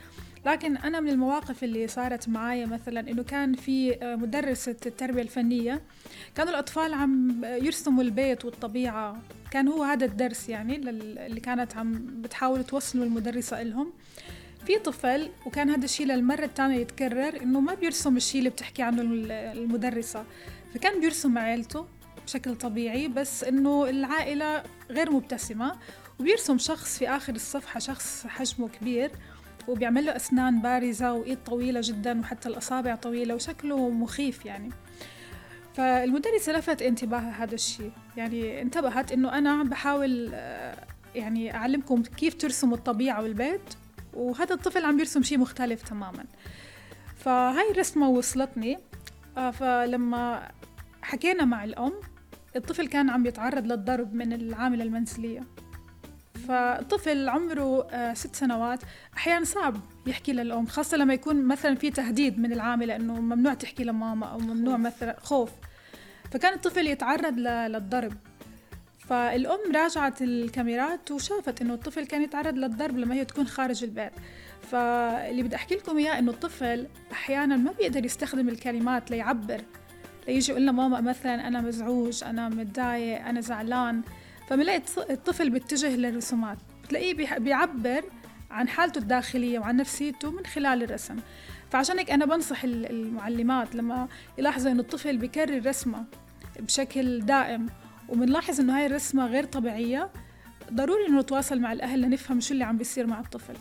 لكن 0.45 0.77
أنا 0.77 0.99
من 0.99 1.09
المواقف 1.09 1.63
اللي 1.63 1.87
صارت 1.87 2.29
معايا 2.29 2.65
مثلا 2.65 2.99
إنه 2.99 3.23
كان 3.23 3.53
في 3.53 3.97
مدرسة 4.01 4.75
التربية 4.85 5.21
الفنية 5.21 5.81
كانوا 6.35 6.51
الأطفال 6.51 6.93
عم 6.93 7.41
يرسموا 7.43 8.03
البيت 8.03 8.45
والطبيعة. 8.45 9.21
كان 9.51 9.67
هو 9.67 9.83
هذا 9.83 10.05
الدرس 10.05 10.49
يعني 10.49 10.75
اللي 10.75 11.39
كانت 11.39 11.77
عم 11.77 11.93
بتحاول 12.21 12.63
توصله 12.63 13.03
المدرسة 13.03 13.63
لهم 13.63 13.93
في 14.65 14.79
طفل 14.79 15.29
وكان 15.45 15.69
هذا 15.69 15.85
الشيء 15.85 16.05
للمرة 16.07 16.45
الثانية 16.45 16.77
يتكرر 16.77 17.41
إنه 17.41 17.59
ما 17.59 17.73
بيرسم 17.73 18.17
الشيء 18.17 18.39
اللي 18.39 18.49
بتحكي 18.49 18.81
عنه 18.81 19.01
المدرسة. 19.01 20.25
فكان 20.73 21.01
بيرسم 21.01 21.37
عائلته 21.37 21.85
بشكل 22.25 22.55
طبيعي 22.55 23.07
بس 23.07 23.43
إنه 23.43 23.89
العائلة 23.89 24.63
غير 24.89 25.11
مبتسمة 25.11 25.75
وبيرسم 26.19 26.57
شخص 26.57 26.97
في 26.97 27.09
آخر 27.09 27.35
الصفحة 27.35 27.79
شخص 27.79 28.27
حجمه 28.27 28.69
كبير. 28.69 29.11
وبيعمل 29.67 30.05
له 30.05 30.15
أسنان 30.15 30.61
بارزة 30.61 31.13
وإيد 31.13 31.37
طويلة 31.45 31.81
جدا 31.83 32.19
وحتى 32.19 32.49
الأصابع 32.49 32.95
طويلة 32.95 33.35
وشكله 33.35 33.89
مخيف 33.89 34.45
يعني. 34.45 34.69
فالمدرسة 35.73 36.53
لفت 36.53 36.81
انتباهها 36.81 37.43
هذا 37.43 37.55
الشيء. 37.55 37.91
يعني 38.17 38.61
انتبهت 38.61 39.11
إنه 39.11 39.37
أنا 39.37 39.63
بحاول 39.63 40.29
آه، 40.33 40.87
يعني 41.15 41.55
أعلمكم 41.55 42.03
كيف 42.03 42.33
ترسموا 42.33 42.77
الطبيعة 42.77 43.21
والبيت 43.21 43.73
وهذا 44.13 44.53
الطفل 44.53 44.85
عم 44.85 44.97
بيرسم 44.97 45.23
شيء 45.23 45.37
مختلف 45.37 45.81
تماما. 45.81 46.25
فهاي 47.17 47.71
الرسمة 47.71 48.09
وصلتني. 48.09 48.79
آه، 49.37 49.51
فلما 49.51 50.51
حكينا 51.01 51.45
مع 51.45 51.63
الأم 51.63 51.93
الطفل 52.55 52.87
كان 52.87 53.09
عم 53.09 53.25
يتعرض 53.25 53.65
للضرب 53.65 54.13
من 54.13 54.33
العاملة 54.33 54.83
المنزلية. 54.83 55.43
فطفل 56.35 57.29
عمره 57.29 57.87
آه، 57.91 58.13
ست 58.13 58.35
سنوات 58.35 58.79
أحيانا 59.17 59.45
صعب 59.45 59.75
يحكي 60.07 60.33
للأم 60.33 60.65
خاصة 60.65 60.97
لما 60.97 61.13
يكون 61.13 61.45
مثلا 61.45 61.75
في 61.75 61.89
تهديد 61.89 62.39
من 62.39 62.53
العاملة 62.53 62.95
إنه 62.95 63.21
ممنوع 63.21 63.53
تحكي 63.53 63.83
لماما 63.83 64.25
أو 64.25 64.39
ممنوع 64.39 64.77
مثلا 64.77 65.15
خوف. 65.21 65.51
فكان 66.31 66.53
الطفل 66.53 66.87
يتعرض 66.87 67.39
للضرب. 67.39 68.13
فالأم 69.09 69.75
راجعت 69.75 70.21
الكاميرات 70.21 71.11
وشافت 71.11 71.61
إنه 71.61 71.73
الطفل 71.73 72.05
كان 72.05 72.21
يتعرض 72.21 72.53
للضرب 72.57 72.97
لما 72.97 73.15
هي 73.15 73.25
تكون 73.25 73.47
خارج 73.47 73.83
البيت. 73.83 74.11
فاللي 74.71 75.43
بدي 75.43 75.55
أحكي 75.55 75.75
لكم 75.75 75.97
إياه 75.97 76.19
إنه 76.19 76.31
الطفل 76.31 76.87
أحيانا 77.11 77.55
ما 77.55 77.71
بيقدر 77.71 78.05
يستخدم 78.05 78.49
الكلمات 78.49 79.11
ليعبر 79.11 79.61
ليجي 80.27 80.51
يقول 80.51 80.69
ماما 80.69 81.01
مثلا 81.01 81.47
أنا 81.47 81.61
مزعوج 81.61 82.23
أنا 82.23 82.49
متضايق 82.49 83.25
أنا 83.25 83.41
زعلان. 83.41 84.01
فبنلاقي 84.49 84.81
الطفل 85.09 85.49
بيتجه 85.49 85.95
للرسومات. 85.95 86.57
بتلاقيه 86.83 87.37
بيعبر 87.37 88.03
عن 88.51 88.67
حالته 88.67 88.99
الداخلية 88.99 89.59
وعن 89.59 89.77
نفسيته 89.77 90.31
من 90.31 90.45
خلال 90.45 90.83
الرسم. 90.83 91.15
فعشان 91.71 91.97
هيك 91.99 92.11
أنا 92.11 92.25
بنصح 92.25 92.63
المعلمات 92.63 93.75
لما 93.75 94.07
يلاحظوا 94.37 94.71
إنه 94.71 94.81
الطفل 94.81 95.17
بيكرر 95.17 95.65
رسمة 95.65 96.05
بشكل 96.59 97.25
دائم 97.25 97.69
وبنلاحظ 98.09 98.59
إنه 98.59 98.77
هاي 98.77 98.85
الرسمة 98.85 99.27
غير 99.27 99.43
طبيعية 99.43 100.09
ضروري 100.73 101.07
إنه 101.07 101.19
نتواصل 101.19 101.59
مع 101.59 101.73
الأهل 101.73 102.01
لنفهم 102.01 102.39
شو 102.39 102.53
اللي 102.53 102.63
عم 102.63 102.77
بيصير 102.77 103.07
مع 103.07 103.19
الطفل. 103.19 103.53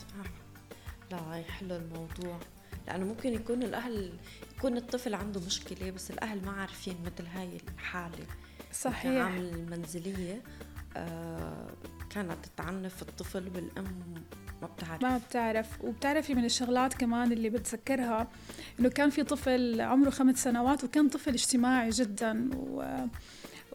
لا 1.11 1.42
حلو 1.59 1.77
الموضوع. 1.77 2.40
لأنه 2.87 3.07
ممكن 3.07 3.33
يكون 3.35 3.62
الأهل 3.62 4.12
يكون 4.57 4.77
الطفل 4.77 5.14
عنده 5.14 5.40
مشكلة 5.47 5.90
بس 5.90 6.11
الأهل 6.11 6.44
ما 6.44 6.53
عارفين 6.53 6.97
مثل 7.07 7.27
هاي 7.27 7.59
الحالة. 7.75 8.27
صحيح. 8.73 9.11
العامل 9.12 9.44
المنزلية 9.44 10.42
كانت 12.11 12.47
تعنف 12.57 13.03
الطفل 13.03 13.49
والأم 13.55 14.25
ما 14.63 14.69
بتعرف. 14.69 15.03
ما 15.03 15.19
بتعرف. 15.19 15.85
وبتعرفي 15.85 16.35
من 16.35 16.45
الشغلات 16.45 16.95
كمان 16.95 17.33
اللي 17.33 17.51
بتذكرها 17.51 18.29
إنه 18.81 18.89
كان 18.89 19.11
في 19.11 19.23
طفل 19.23 19.81
عمره 19.81 20.11
خمس 20.11 20.43
سنوات 20.43 20.85
وكان 20.85 21.09
طفل 21.09 21.33
اجتماعي 21.33 21.91
جدا 21.91 22.51
و 22.57 22.97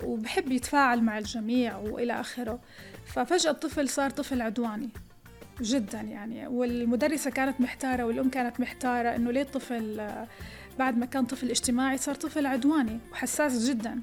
وبحب 0.03 0.51
يتفاعل 0.51 1.01
مع 1.01 1.17
الجميع 1.17 1.77
وإلى 1.77 2.19
آخره. 2.19 2.59
ففجأة 3.05 3.51
الطفل 3.51 3.89
صار 3.89 4.09
طفل 4.09 4.41
عدواني 4.41 4.89
جدا 5.61 6.01
يعني. 6.01 6.47
والمدرسة 6.47 7.31
كانت 7.31 7.61
محتارة 7.61 8.03
والأم 8.03 8.29
كانت 8.29 8.59
محتارة 8.59 9.15
إنه 9.15 9.31
ليه 9.31 9.41
الطفل 9.41 10.11
بعد 10.79 10.97
ما 10.97 11.05
كان 11.05 11.25
طفل 11.25 11.49
اجتماعي 11.49 11.97
صار 11.97 12.15
طفل 12.15 12.45
عدواني 12.45 12.99
وحساس 13.11 13.69
جدا. 13.69 14.01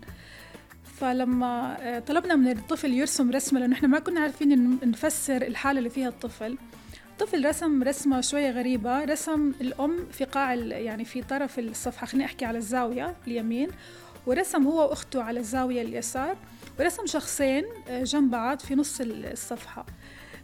فلما 0.96 2.02
طلبنا 2.06 2.36
من 2.36 2.48
الطفل 2.48 2.92
يرسم 2.92 3.30
رسمة 3.30 3.60
لأنه 3.60 3.74
إحنا 3.74 3.88
ما 3.88 3.98
كنا 3.98 4.20
عارفين 4.20 4.78
نفسر 4.84 5.42
الحالة 5.42 5.78
اللي 5.78 5.90
فيها 5.90 6.08
الطفل. 6.08 6.58
الطفل 7.12 7.46
رسم 7.46 7.82
رسمة 7.82 8.20
شوية 8.20 8.50
غريبة 8.50 9.04
رسم 9.04 9.52
الأم 9.60 10.06
في 10.12 10.24
قاع 10.24 10.54
يعني 10.54 11.04
في 11.04 11.22
طرف 11.22 11.58
الصفحة 11.58 12.06
خليني 12.06 12.24
أحكي 12.24 12.44
على 12.44 12.58
الزاوية 12.58 13.16
اليمين. 13.26 13.70
ورسم 14.26 14.66
هو 14.66 14.88
وأخته 14.88 15.22
على 15.22 15.40
الزاوية 15.40 15.82
اليسار 15.82 16.36
ورسم 16.78 17.06
شخصين 17.06 17.64
جنب 17.90 18.30
بعض 18.30 18.58
في 18.60 18.74
نص 18.74 19.00
الصفحة. 19.00 19.86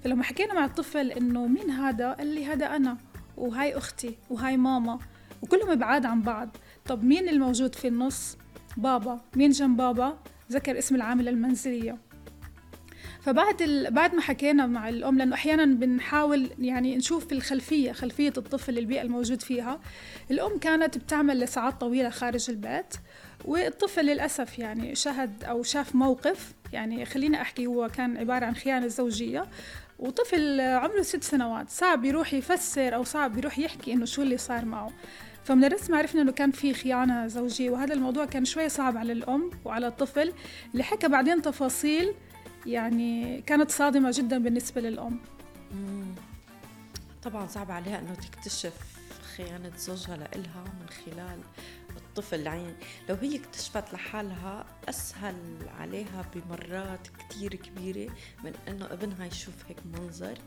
فلما 0.04 0.22
حكينا 0.22 0.54
مع 0.54 0.64
الطفل 0.64 1.10
إنه 1.10 1.46
مين 1.46 1.70
هذا 1.70 2.12
قال 2.12 2.26
لي 2.26 2.46
هذا 2.46 2.66
أنا 2.66 2.96
وهاي 3.36 3.76
أختي 3.76 4.16
وهاي 4.30 4.56
ماما 4.56 4.98
وكلهم 5.42 5.74
بعاد 5.74 6.06
عن 6.06 6.22
بعض. 6.22 6.56
طب 6.86 7.04
مين 7.04 7.28
الموجود 7.28 7.74
في 7.74 7.88
النص؟ 7.88 8.36
بابا. 8.76 9.20
مين 9.36 9.50
جنب 9.50 9.76
بابا؟ 9.76 10.18
ذكر 10.52 10.78
اسم 10.78 10.94
العاملة 10.94 11.30
المنزلية. 11.30 11.98
فبعد 13.22 13.62
ال... 13.62 13.90
بعد 13.90 14.14
ما 14.14 14.20
حكينا 14.20 14.66
مع 14.66 14.88
الأم 14.88 15.18
لأنه 15.18 15.34
أحيانا 15.34 15.64
بنحاول 15.64 16.50
يعني 16.58 16.96
نشوف 16.96 17.26
في 17.26 17.32
الخلفية 17.32 17.92
خلفية 17.92 18.32
الطفل 18.36 18.78
البيئه 18.78 19.02
الموجود 19.02 19.42
فيها. 19.42 19.80
الأم 20.30 20.58
كانت 20.58 20.98
بتعمل 20.98 21.40
لساعات 21.40 21.80
طويلة 21.80 22.10
خارج 22.10 22.50
البيت 22.50 22.94
والطفل 23.44 24.06
للأسف 24.06 24.58
يعني 24.58 24.94
شهد 24.94 25.44
أو 25.44 25.62
شاف 25.62 25.94
موقف. 25.94 26.52
يعني 26.72 27.04
خليني 27.04 27.40
أحكي 27.40 27.66
هو 27.66 27.88
كان 27.88 28.16
عبارة 28.16 28.44
عن 28.44 28.54
خيانة 28.54 28.86
زوجية. 28.86 29.46
وطفل 29.98 30.60
عمره 30.60 31.02
ست 31.02 31.24
سنوات 31.24 31.70
صعب 31.70 32.04
يروح 32.04 32.34
يفسر 32.34 32.94
أو 32.94 33.04
صعب 33.04 33.38
يروح 33.38 33.58
يحكي 33.58 33.92
إنه 33.92 34.04
شو 34.04 34.22
اللي 34.22 34.36
صار 34.36 34.64
معه. 34.64 34.90
فمن 35.44 35.64
الرسم 35.64 35.94
عرفنا 35.94 36.22
إنه 36.22 36.32
كان 36.32 36.50
في 36.50 36.74
خيانة 36.74 37.26
زوجية 37.26 37.70
وهذا 37.70 37.94
الموضوع 37.94 38.24
كان 38.24 38.44
شوي 38.44 38.68
صعب 38.68 38.96
على 38.96 39.12
الأم 39.12 39.50
وعلى 39.64 39.86
الطفل 39.86 40.32
اللي 40.72 40.82
حكى 40.84 41.08
بعدين 41.08 41.42
تفاصيل 41.42 42.14
يعني 42.66 43.42
كانت 43.42 43.70
صادمة 43.70 44.10
جدا 44.14 44.38
بالنسبة 44.38 44.80
للأم. 44.80 45.20
طبعا 47.22 47.46
صعب 47.46 47.70
عليها 47.70 47.98
إنه 47.98 48.14
تكتشف 48.14 48.72
خيانة 49.36 49.72
زوجها 49.76 50.16
لإلها 50.16 50.64
من 50.64 50.86
خلال 50.88 51.38
الطفل 51.96 52.40
يعني 52.40 52.72
لو 53.08 53.14
هي 53.14 53.36
اكتشفت 53.36 53.94
لحالها 53.94 54.66
أسهل 54.88 55.36
عليها 55.80 56.24
بمرات 56.34 57.08
كتير 57.18 57.54
كبيرة 57.54 58.12
من 58.44 58.52
إنه 58.68 58.84
ابنها 58.92 59.26
يشوف 59.26 59.54
هيك 59.68 59.76
منظر 59.94 60.38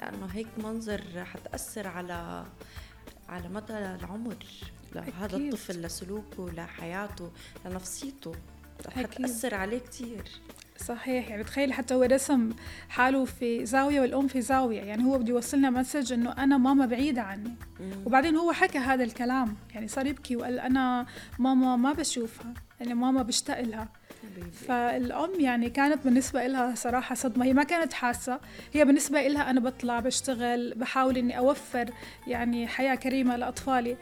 لأنه 0.00 0.26
هيك 0.26 0.48
منظر 0.58 1.24
حتأثر 1.24 1.86
على 1.88 2.44
على 3.28 3.48
مدى 3.48 3.72
العمر. 3.72 4.36
لهذا 4.94 5.36
الطفل 5.36 5.82
لسلوكه 5.82 6.50
لحياته 6.50 7.30
لنفسيته 7.66 8.32
حتأثر 8.96 9.54
عليه 9.54 9.78
كتير. 9.78 10.24
صحيح. 10.78 11.28
يعني 11.28 11.44
تخيل 11.44 11.72
حتى 11.72 11.94
هو 11.94 12.02
رسم 12.02 12.50
حاله 12.88 13.24
في 13.24 13.66
زاوية 13.66 14.00
والأم 14.00 14.28
في 14.28 14.40
زاوية. 14.40 14.80
يعني 14.80 15.04
هو 15.04 15.18
بده 15.18 15.28
يوصلنا 15.28 15.70
مسج 15.70 16.12
إنه 16.12 16.32
أنا 16.32 16.58
ماما 16.58 16.86
بعيدة 16.86 17.22
عني. 17.22 17.54
وبعدين 18.06 18.36
هو 18.36 18.52
حكى 18.52 18.78
هذا 18.78 19.04
الكلام. 19.04 19.56
يعني 19.74 19.88
صار 19.88 20.06
يبكي 20.06 20.36
وقال 20.36 20.58
أنا 20.58 21.06
ماما 21.38 21.76
ما 21.76 21.92
بشوفها. 21.92 22.54
يعني 22.80 22.94
ماما 22.94 23.22
بشتاق 23.22 23.60
لها. 23.60 23.88
فالأم 24.52 25.40
يعني 25.40 25.70
كانت 25.70 26.04
بالنسبة 26.04 26.46
لها 26.46 26.74
صراحة 26.74 27.14
صدمة. 27.14 27.44
هي 27.44 27.52
ما 27.52 27.62
كانت 27.62 27.92
حاسة. 27.92 28.40
هي 28.72 28.84
بالنسبة 28.84 29.28
لها 29.28 29.50
أنا 29.50 29.60
بطلع 29.60 30.00
بشتغل 30.00 30.74
بحاول 30.74 31.18
إني 31.18 31.38
أوفر 31.38 31.90
يعني 32.26 32.66
حياة 32.66 32.94
كريمة 32.94 33.36
لأطفالي. 33.36 33.96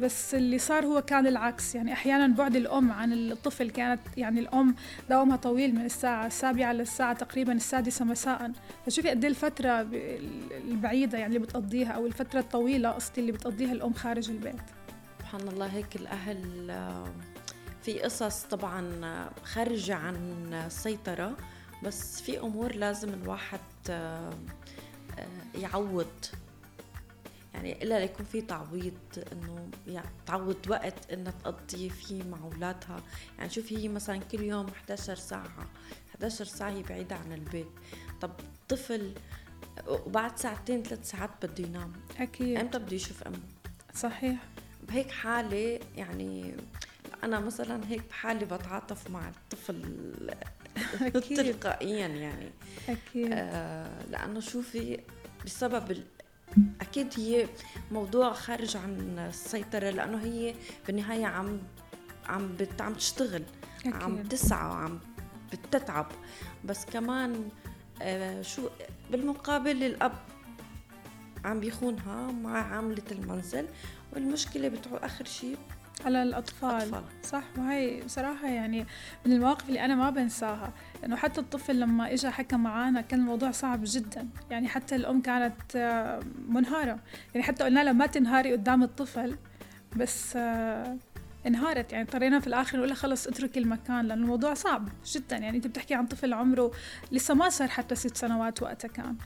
بس 0.00 0.34
اللي 0.34 0.58
صار 0.58 0.86
هو 0.86 1.02
كان 1.02 1.26
العكس. 1.26 1.74
يعني 1.74 1.92
أحيانا 1.92 2.26
بعد 2.26 2.56
الأم 2.56 2.92
عن 2.92 3.12
الطفل 3.12 3.70
كانت 3.70 4.00
يعني 4.16 4.40
الأم 4.40 4.74
دوامها 5.10 5.36
طويل 5.36 5.74
من 5.74 5.84
الساعة 5.84 6.26
السابعة 6.26 6.72
للساعة 6.72 7.12
تقريبا 7.12 7.52
السادسة 7.52 8.04
مساء. 8.04 8.52
فشوفي 8.86 9.08
قد 9.10 9.24
إيه 9.24 9.30
الفترة 9.30 9.88
البعيدة 10.68 11.18
يعني 11.18 11.36
اللي 11.36 11.46
بتقضيها 11.46 11.92
أو 11.92 12.06
الفترة 12.06 12.40
الطويلة 12.40 12.90
قصدي 12.90 13.20
اللي 13.20 13.32
بتقضيها 13.32 13.72
الأم 13.72 13.92
خارج 13.92 14.30
البيت. 14.30 14.54
سبحان 15.18 15.48
الله 15.48 15.66
هيك 15.66 15.96
الأهل 15.96 16.72
في 17.82 18.00
قصص 18.00 18.42
طبعا 18.42 19.30
خارجة 19.44 19.94
عن 19.94 20.48
السيطره 20.54 21.36
بس 21.84 22.20
في 22.20 22.40
أمور 22.40 22.74
لازم 22.74 23.08
الواحد 23.14 23.60
يعوض. 25.54 26.06
يعني 27.54 27.82
إلا 27.82 28.00
ليكون 28.00 28.26
في 28.26 28.40
تعويض 28.40 28.98
إنه 29.32 29.68
يعني 29.86 30.08
تعوض 30.26 30.56
وقت 30.68 31.12
انها 31.12 31.32
تقضي 31.44 31.90
فيه 31.90 32.22
مع 32.22 32.38
اولادها 32.44 33.02
يعني 33.38 33.50
شوفي 33.50 33.78
هي 33.78 33.88
مثلا 33.88 34.18
كل 34.18 34.40
يوم 34.42 34.66
11 34.66 35.14
ساعة 35.14 35.66
11 36.10 36.44
ساعة 36.44 36.70
هي 36.70 36.82
بعيدة 36.82 37.16
عن 37.16 37.32
البيت. 37.32 37.66
طب 38.20 38.30
طفل 38.68 39.14
وبعد 39.88 40.38
ساعتين 40.38 40.82
ثلاث 40.82 41.10
ساعات 41.10 41.30
بده 41.46 41.64
ينام. 41.64 41.92
أكيد. 42.18 42.58
إمتى 42.58 42.78
بده 42.78 42.96
يشوف 42.96 43.22
أمه؟ 43.22 43.38
صحيح. 43.94 44.36
بهيك 44.88 45.10
حالة 45.10 45.80
يعني 45.96 46.54
أنا 47.24 47.40
مثلا 47.40 47.80
هيك 47.88 48.02
بحالي 48.10 48.44
بتعاطف 48.44 49.10
مع 49.10 49.28
الطفل 49.28 49.82
تلقائيا 51.36 52.06
يعني. 52.06 52.50
أكيد. 52.88 53.28
آه 53.32 54.02
لأنه 54.10 54.40
شوفي 54.40 55.00
بسبب 55.44 56.04
أكيد 56.80 57.08
هي 57.16 57.48
موضوع 57.92 58.32
خارج 58.32 58.76
عن 58.76 59.18
السيطرة 59.18 59.90
لأنه 59.90 60.18
هي 60.24 60.54
بالنهاية 60.86 61.26
عم 61.26 61.58
عم 62.26 62.56
بت 62.56 62.80
عم 62.80 62.94
تشتغل 62.94 63.42
أكيد. 63.80 63.94
عم 63.94 64.22
تسعى 64.22 64.68
وعم 64.68 65.00
بتتعب. 65.52 66.06
بس 66.64 66.84
كمان 66.84 67.48
آه 68.02 68.42
شو 68.42 68.68
بالمقابل 69.10 69.84
الأب 69.84 70.12
عم 71.44 71.60
بيخونها 71.60 72.32
مع 72.32 72.74
عاملة 72.76 73.02
المنزل 73.12 73.66
والمشكلة 74.12 74.68
بتعود 74.68 75.02
آخر 75.02 75.24
شيء 75.24 75.56
على 76.04 76.22
الأطفال. 76.22 76.70
أطفال. 76.70 77.02
صح 77.22 77.44
وهي 77.58 78.00
بصراحة 78.00 78.48
يعني 78.48 78.86
من 79.26 79.32
المواقف 79.32 79.68
اللي 79.68 79.84
أنا 79.84 79.94
ما 79.94 80.10
بنساها 80.10 80.72
إنه 81.04 81.16
حتى 81.16 81.40
الطفل 81.40 81.80
لما 81.80 82.12
إجا 82.12 82.30
حكى 82.30 82.56
معانا 82.56 83.00
كان 83.00 83.20
الموضوع 83.20 83.50
صعب 83.50 83.80
جدا. 83.84 84.28
يعني 84.50 84.68
حتى 84.68 84.96
الأم 84.96 85.20
كانت 85.20 85.76
آه، 85.76 86.20
منهارة. 86.48 86.98
يعني 87.34 87.46
حتى 87.46 87.64
قلنا 87.64 87.84
لها 87.84 87.92
ما 87.92 88.06
تنهاري 88.06 88.52
قدام 88.52 88.82
الطفل 88.82 89.36
بس 89.96 90.36
آه، 90.36 90.96
انهارت. 91.46 91.92
يعني 91.92 92.04
اضطرينا 92.04 92.40
في 92.40 92.46
الآخر 92.46 92.78
نقول 92.78 92.96
خلص 92.96 93.26
اتركي 93.26 93.60
المكان 93.60 94.06
لأنه 94.06 94.22
الموضوع 94.22 94.54
صعب 94.54 94.88
جدا. 95.06 95.36
يعني 95.36 95.56
أنت 95.56 95.66
بتحكي 95.66 95.94
عن 95.94 96.06
طفل 96.06 96.32
عمره 96.32 96.72
لسه 97.12 97.34
ما 97.34 97.48
صار 97.48 97.68
حتى 97.68 97.94
ست 97.94 98.16
سنوات 98.16 98.62
وقتها 98.62 98.88
كان. 98.88 99.16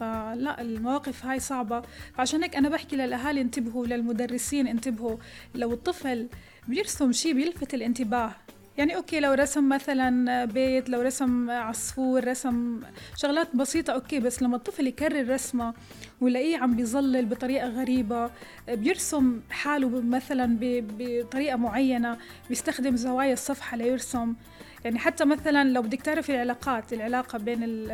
فلا 0.00 0.60
المواقف 0.60 1.26
هاي 1.26 1.40
صعبة. 1.40 1.82
فعشان 2.14 2.42
هيك 2.42 2.56
أنا 2.56 2.68
بحكي 2.68 2.96
للأهالي 2.96 3.40
انتبهوا 3.40 3.86
للمدرسين 3.86 4.66
انتبهوا. 4.66 5.16
لو 5.54 5.72
الطفل 5.72 6.28
بيرسم 6.68 7.12
شيء 7.12 7.34
بيلفت 7.34 7.74
الانتباه 7.74 8.32
يعني 8.78 8.96
okay 8.96 9.20
لو 9.20 9.32
رسم 9.32 9.68
مثلا 9.68 10.44
بيت 10.44 10.88
لو 10.88 11.00
رسم 11.00 11.50
عصفور 11.50 12.28
رسم 12.28 12.80
شغلات 13.16 13.56
بسيطة 13.56 13.92
okay 13.92 14.20
بس 14.20 14.42
لما 14.42 14.56
الطفل 14.56 14.86
يكرر 14.86 15.30
رسمة 15.30 15.74
ويلاقيه 16.20 16.58
عم 16.58 16.76
بيظلل 16.76 17.26
بطريقة 17.26 17.68
غريبة 17.68 18.30
بيرسم 18.68 19.40
حاله 19.50 20.00
مثلا 20.00 20.58
بطريقة 20.60 21.56
معينة 21.56 22.18
بيستخدم 22.48 22.96
زوايا 22.96 23.32
الصفحة 23.32 23.76
ليرسم. 23.76 24.34
يعني 24.84 24.98
حتى 24.98 25.24
مثلا 25.24 25.68
لو 25.68 25.82
بدك 25.82 26.02
تعرفي 26.02 26.32
العلاقات 26.32 26.92
العلاقة 26.92 27.38
بين 27.38 27.88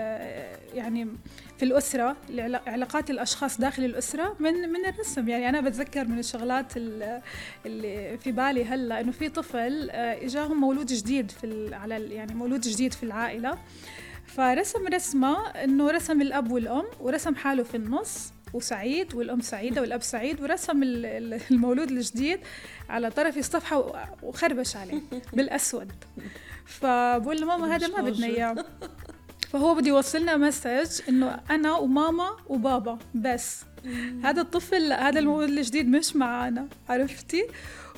يعني 0.75 1.09
في 1.59 1.63
الأسرة 1.63 2.17
علاقات 2.67 3.11
الأشخاص 3.11 3.61
داخل 3.61 3.85
الأسرة 3.85 4.37
من 4.41 4.53
من 4.53 4.87
الرسم. 4.87 5.29
يعني 5.29 5.49
أنا 5.49 5.61
بتذكر 5.61 6.05
من 6.05 6.19
الشغلات 6.19 6.77
اللي 7.67 8.19
في 8.19 8.33
بالي 8.33 8.65
هلأ 8.65 9.01
إنه 9.01 9.13
في 9.13 9.29
طفل 9.29 9.91
آه، 9.91 10.25
إجاهم 10.25 10.61
مولود 10.61 10.87
جديد 10.87 11.31
في 11.31 11.75
على 11.75 12.15
يعني 12.15 12.35
مولود 12.35 12.61
جديد 12.61 12.93
في 12.93 13.03
العائلة. 13.03 13.59
فرسم 14.27 14.87
رسمة 14.87 15.49
إنه 15.51 15.91
رسم 15.91 16.23
الأب 16.23 16.51
والأم 16.51 16.85
ورسم 17.01 17.35
حاله 17.35 17.63
في 17.63 17.77
النص 17.77 18.33
وسعيد 18.53 19.15
والأم 19.15 19.41
سعيدة 19.41 19.81
والأب 19.81 20.03
سعيد 20.03 20.41
ورسم 20.41 20.81
المولود 20.83 21.91
الجديد 21.91 22.41
على 22.89 23.11
طرف 23.11 23.39
الصفحة 23.39 23.93
وخربش 24.23 24.77
عليه 24.77 25.01
بالأسود. 25.33 25.93
فبقول 26.67 27.41
لماما 27.41 27.77
هذا 27.77 27.89
ما 27.89 28.11
بدنا 28.11 28.27
إياه. 28.27 28.57
فهو 29.53 29.75
بده 29.75 29.89
يوصلنا 29.89 30.37
مسج 30.37 31.01
إنه 31.09 31.41
أنا 31.51 31.77
وماما 31.77 32.37
وبابا 32.47 32.99
بس. 33.15 33.65
هذا 34.23 34.41
الطفل 34.41 34.93
هذا 34.93 35.19
المولود 35.19 35.49
الجديد 35.49 35.89
مش 35.89 36.17
معانا 36.17 36.69
عرفتي؟ 36.89 37.47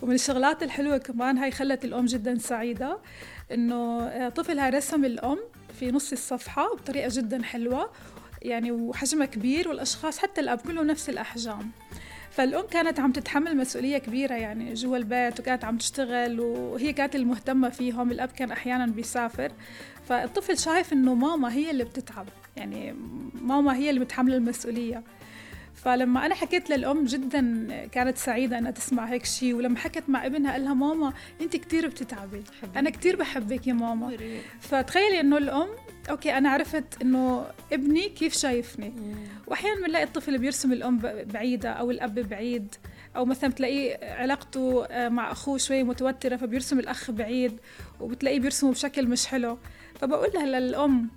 ومن 0.02 0.14
الشغلات 0.14 0.62
الحلوة 0.62 0.98
كمان 0.98 1.38
هاي 1.38 1.50
خلت 1.50 1.84
الأم 1.84 2.04
جدا 2.04 2.38
سعيدة 2.38 2.98
إنه 3.52 4.28
طفلها 4.28 4.70
رسم 4.70 5.04
الأم 5.04 5.38
في 5.80 5.90
نص 5.90 6.12
الصفحة 6.12 6.74
بطريقة 6.74 7.08
جدا 7.12 7.42
حلوة 7.42 7.90
يعني 8.42 8.72
وحجمها 8.72 9.26
كبير 9.26 9.68
والأشخاص 9.68 10.18
حتى 10.18 10.40
الأب 10.40 10.60
كله 10.60 10.82
نفس 10.82 11.08
الأحجام. 11.08 11.70
فالأم 12.38 12.66
كانت 12.66 13.00
عم 13.00 13.12
تتحمل 13.12 13.56
مسؤولية 13.56 13.98
كبيرة 13.98 14.34
يعني 14.34 14.74
جوا 14.74 14.96
البيت 14.96 15.40
وكانت 15.40 15.64
عم 15.64 15.78
تشتغل 15.78 16.40
وهي 16.40 16.92
كانت 16.92 17.16
المهتمة 17.16 17.68
فيهم 17.68 18.10
الأب 18.10 18.28
كان 18.28 18.50
أحيانا 18.50 18.86
بيسافر. 18.86 19.52
فالطفل 20.08 20.58
شايف 20.58 20.92
إنه 20.92 21.14
ماما 21.14 21.52
هي 21.52 21.70
اللي 21.70 21.84
بتتعب 21.84 22.26
يعني 22.56 22.94
ماما 23.42 23.76
هي 23.76 23.90
اللي 23.90 24.00
متحمله 24.00 24.36
المسؤولية. 24.36 25.02
فلما 25.82 26.26
أنا 26.26 26.34
حكيت 26.34 26.70
للأم 26.70 27.04
جدا 27.04 27.66
كانت 27.92 28.18
سعيدة 28.18 28.58
إنها 28.58 28.70
تسمع 28.70 29.04
هيك 29.04 29.24
شيء 29.24 29.54
ولما 29.54 29.78
حكت 29.78 30.04
مع 30.08 30.26
ابنها 30.26 30.52
قال 30.52 30.64
لها 30.64 30.74
ماما 30.74 31.12
أنت 31.40 31.56
كثير 31.56 31.88
بتتعبي. 31.88 32.42
أنا 32.76 32.90
كثير 32.90 33.16
بحبك 33.16 33.66
يا 33.66 33.72
ماما. 33.72 34.16
فتخيلي 34.60 35.20
إنه 35.20 35.38
الأم 35.38 35.68
أوكي 36.10 36.38
أنا 36.38 36.50
عرفت 36.50 37.02
إنه 37.02 37.46
ابني 37.72 38.08
كيف 38.08 38.34
شايفني. 38.34 38.92
واحيانا 39.46 39.86
بنلاقي 39.86 40.04
الطفل 40.04 40.38
بيرسم 40.38 40.72
الأم 40.72 40.98
بعيدة 41.32 41.70
أو 41.70 41.90
الأب 41.90 42.14
بعيد 42.14 42.74
أو 43.16 43.24
مثلا 43.24 43.50
بتلاقيه 43.50 43.98
علاقته 44.02 44.84
آه، 44.84 45.08
مع 45.08 45.32
أخوه 45.32 45.58
شوي 45.58 45.82
متوترة 45.82 46.36
فبيرسم 46.36 46.78
الأخ 46.78 47.10
بعيد 47.10 47.60
وبتلاقيه 48.00 48.40
بيرسمه 48.40 48.70
بشكل 48.70 49.06
مش 49.06 49.26
حلو. 49.26 49.58
فبقول 50.00 50.30
لها 50.34 50.60
للأم 50.60 51.10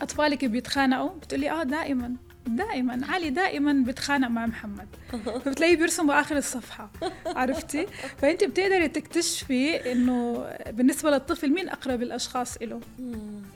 أطفالك 0.00 0.44
بيتخانقوا؟ 0.44 1.08
بتقولي 1.08 1.50
آه 1.50 1.62
دائما. 1.62 2.16
دائما 2.56 3.06
علي 3.08 3.30
دائما 3.30 3.84
بتخانق 3.86 4.28
مع 4.28 4.46
محمد. 4.46 4.88
فبتلاقيه 5.44 5.76
بيرسم 5.76 6.06
بآخر 6.06 6.36
الصفحة 6.36 6.90
عرفتي؟ 7.26 7.86
فانت 8.18 8.44
بتقدري 8.44 8.88
تكتشفي 8.88 9.92
إنه 9.92 10.46
بالنسبة 10.70 11.10
للطفل 11.10 11.50
مين 11.50 11.68
أقرب 11.68 12.02
الأشخاص 12.02 12.56
له 12.62 12.80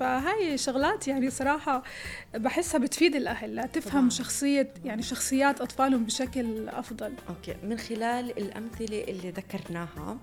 فهاي 0.01 0.59
شغلات 0.59 1.09
يعني 1.09 1.31
صراحة 1.31 1.83
بحسها 2.35 2.79
بتفيد 2.79 3.17
الأهل 3.17 3.55
لا 3.55 3.67
تفهم 3.67 4.01
طبعا. 4.01 4.11
شخصية 4.11 4.75
يعني 4.85 5.03
شخصيات 5.03 5.61
أطفالهم 5.61 6.05
بشكل 6.05 6.69
أفضل. 6.69 7.13
أوكي. 7.29 7.57
من 7.63 7.79
خلال 7.79 8.39
الأمثلة 8.39 9.05
اللي 9.05 9.31
ذكرناها 9.31 10.19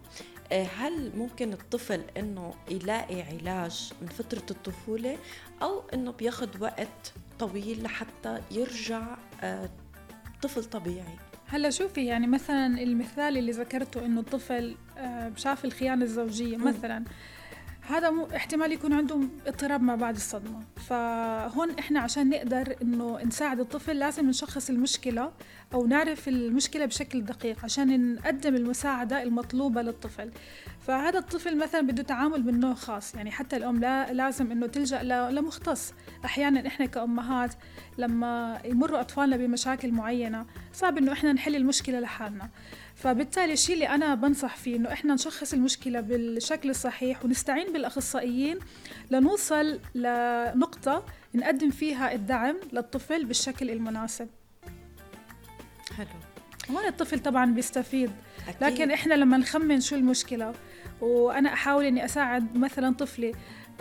هل 0.53 1.11
ممكن 1.17 1.53
الطفل 1.53 2.01
إنه 2.17 2.53
يلاقي 2.71 3.21
علاج 3.21 3.93
من 4.01 4.07
فترة 4.07 4.45
الطفولة 4.51 5.17
أو 5.61 5.81
إنه 5.93 6.11
بياخذ 6.11 6.61
وقت 6.61 7.13
طويل 7.39 7.83
لحتى 7.83 8.41
يرجع 8.51 9.17
آه، 9.41 9.69
طفل 10.41 10.63
طبيعي؟ 10.63 11.17
هلا 11.47 11.69
شوفي 11.69 12.05
يعني 12.05 12.27
مثلا 12.27 12.83
المثال 12.83 13.37
اللي 13.37 13.51
ذكرته 13.51 14.05
إنه 14.05 14.19
الطفل 14.19 14.75
آه، 14.97 15.31
شاف 15.35 15.65
الخيانة 15.65 16.03
الزوجية 16.03 16.57
مثلا. 16.57 17.03
هذا 17.91 18.09
مو 18.09 18.27
احتمال 18.35 18.71
يكون 18.71 18.93
عندهم 18.93 19.29
اضطراب 19.47 19.83
ما 19.83 19.95
بعد 19.95 20.15
الصدمة. 20.15 20.59
فهون 20.89 21.69
إحنا 21.79 21.99
عشان 21.99 22.29
نقدر 22.29 22.75
إنه 22.81 23.19
نساعد 23.23 23.59
الطفل 23.59 23.99
لازم 23.99 24.29
نشخص 24.29 24.69
المشكلة 24.69 25.31
أو 25.73 25.87
نعرف 25.87 26.27
المشكلة 26.27 26.85
بشكل 26.85 27.21
دقيق 27.21 27.63
عشان 27.63 28.13
نقدم 28.15 28.55
المساعدة 28.55 29.23
المطلوبة 29.23 29.81
للطفل. 29.81 30.31
فهذا 30.87 31.19
الطفل 31.19 31.57
مثلا 31.57 31.81
بده 31.81 32.03
تعامل 32.03 32.45
من 32.45 32.59
نوع 32.59 32.73
خاص 32.73 33.15
يعني 33.15 33.31
حتى 33.31 33.57
الأم 33.57 33.79
لا 33.79 34.13
لازم 34.13 34.51
إنه 34.51 34.67
تلجأ 34.67 35.03
لمختص. 35.31 35.93
أحيانا 36.25 36.67
إحنا 36.67 36.85
كأمهات 36.85 37.53
لما 37.97 38.61
يمروا 38.65 38.99
أطفالنا 38.99 39.37
بمشاكل 39.37 39.91
معينة 39.91 40.45
صعب 40.73 40.97
إنه 40.97 41.11
إحنا 41.11 41.33
نحل 41.33 41.55
المشكلة 41.55 41.99
لحالنا. 41.99 42.49
فبالتالي 43.01 43.53
الشيء 43.53 43.75
اللي 43.75 43.89
أنا 43.89 44.15
بنصح 44.15 44.55
فيه 44.55 44.75
إنه 44.75 44.93
إحنا 44.93 45.13
نشخص 45.13 45.53
المشكلة 45.53 46.01
بالشكل 46.01 46.69
الصحيح 46.69 47.25
ونستعين 47.25 47.73
بالأخصائيين 47.73 48.59
لنوصل 49.11 49.79
لنقطة 49.95 51.05
نقدم 51.35 51.69
فيها 51.69 52.13
الدعم 52.13 52.55
للطفل 52.73 53.25
بالشكل 53.25 53.69
المناسب. 53.69 54.27
حلو. 55.97 56.07
هون 56.71 56.85
الطفل 56.85 57.19
طبعا 57.19 57.45
بيستفيد. 57.53 58.11
أكيد. 58.47 58.63
لكن 58.63 58.91
إحنا 58.91 59.13
لما 59.13 59.37
نخمن 59.37 59.81
شو 59.81 59.95
المشكلة 59.95 60.53
وأنا 61.01 61.53
أحاول 61.53 61.85
إني 61.85 62.05
أساعد 62.05 62.57
مثلا 62.57 62.93
طفلي 62.93 63.31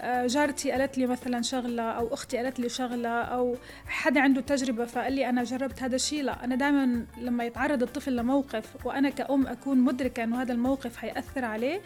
جارتي 0.05 0.71
قالت 0.71 0.99
لي 0.99 1.07
مثلا 1.07 1.43
شغلة 1.43 1.83
أو 1.83 2.15
أختي 2.15 2.37
قالت 2.37 2.61
لي 2.61 2.69
شغلة 2.69 3.09
أو 3.09 3.57
حدا 3.87 4.21
عنده 4.21 4.41
تجربة 4.41 4.85
فقال 4.85 5.13
لي 5.13 5.29
أنا 5.29 5.45
جربت 5.45 5.83
هذا 5.83 5.97
الشيء 5.97 6.23
لا 6.23 6.45
أنا 6.45 6.55
دائما 6.57 7.07
لما 7.19 7.45
يتعرض 7.45 7.83
الطفل 7.83 8.17
لموقف 8.17 8.87
وأنا 8.87 9.11
كأم 9.11 9.47
أكون 9.47 9.79
مدركة 9.79 10.25
إنه 10.25 10.43
هذا 10.43 10.53
الموقف 10.53 10.97
حيأثر 10.97 11.45
عليه 11.45 11.81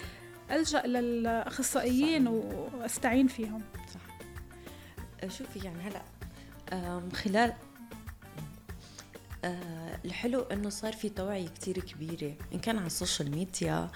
ألجأ 0.50 0.82
للأخصائيين 0.86 2.26
وأستعين 2.28 3.26
فيهم. 3.26 3.62
صح. 3.94 4.00
آه، 5.22 5.28
شوفي 5.28 5.58
يعني 5.58 5.78
هلا 5.82 6.02
خلال 7.12 7.52
آه 9.44 9.98
الحلو 10.04 10.40
إنه 10.40 10.68
صار 10.68 10.92
في 10.92 11.08
توعية 11.08 11.48
كتير 11.48 11.78
كبيرة 11.78 12.34
إن 12.54 12.58
كان 12.58 12.78
على 12.78 12.86
ال 12.86 12.93
social 12.93 13.30
media 13.30 13.88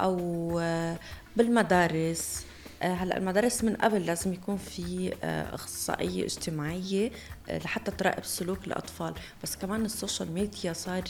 أو 0.00 0.58
آه 0.62 0.98
بالمدارس 1.36 2.44
آه، 2.44 2.55
هلا 2.82 3.16
المدارس 3.16 3.64
من 3.64 3.74
قبل 3.74 4.06
لازم 4.06 4.32
يكون 4.32 4.56
في 4.56 5.14
آه، 5.24 5.54
أخصائية 5.54 6.24
اجتماعية 6.24 7.10
آه، 7.48 7.58
لحتى 7.58 7.90
تراقب 7.90 8.24
سلوك 8.24 8.66
الأطفال. 8.66 9.14
بس 9.42 9.56
كمان 9.56 9.84
ال 9.84 9.91
social 9.91 10.32
media 10.32 10.72
صار 10.72 11.04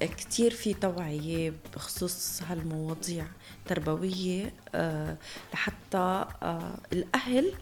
كتير 0.00 0.50
في 0.50 0.74
توعية 0.74 1.52
بخصوص 1.74 2.42
هالمواضيع 2.42 3.24
تربوية 3.66 4.52
لحتى 5.54 6.24
الأهل 6.92 7.52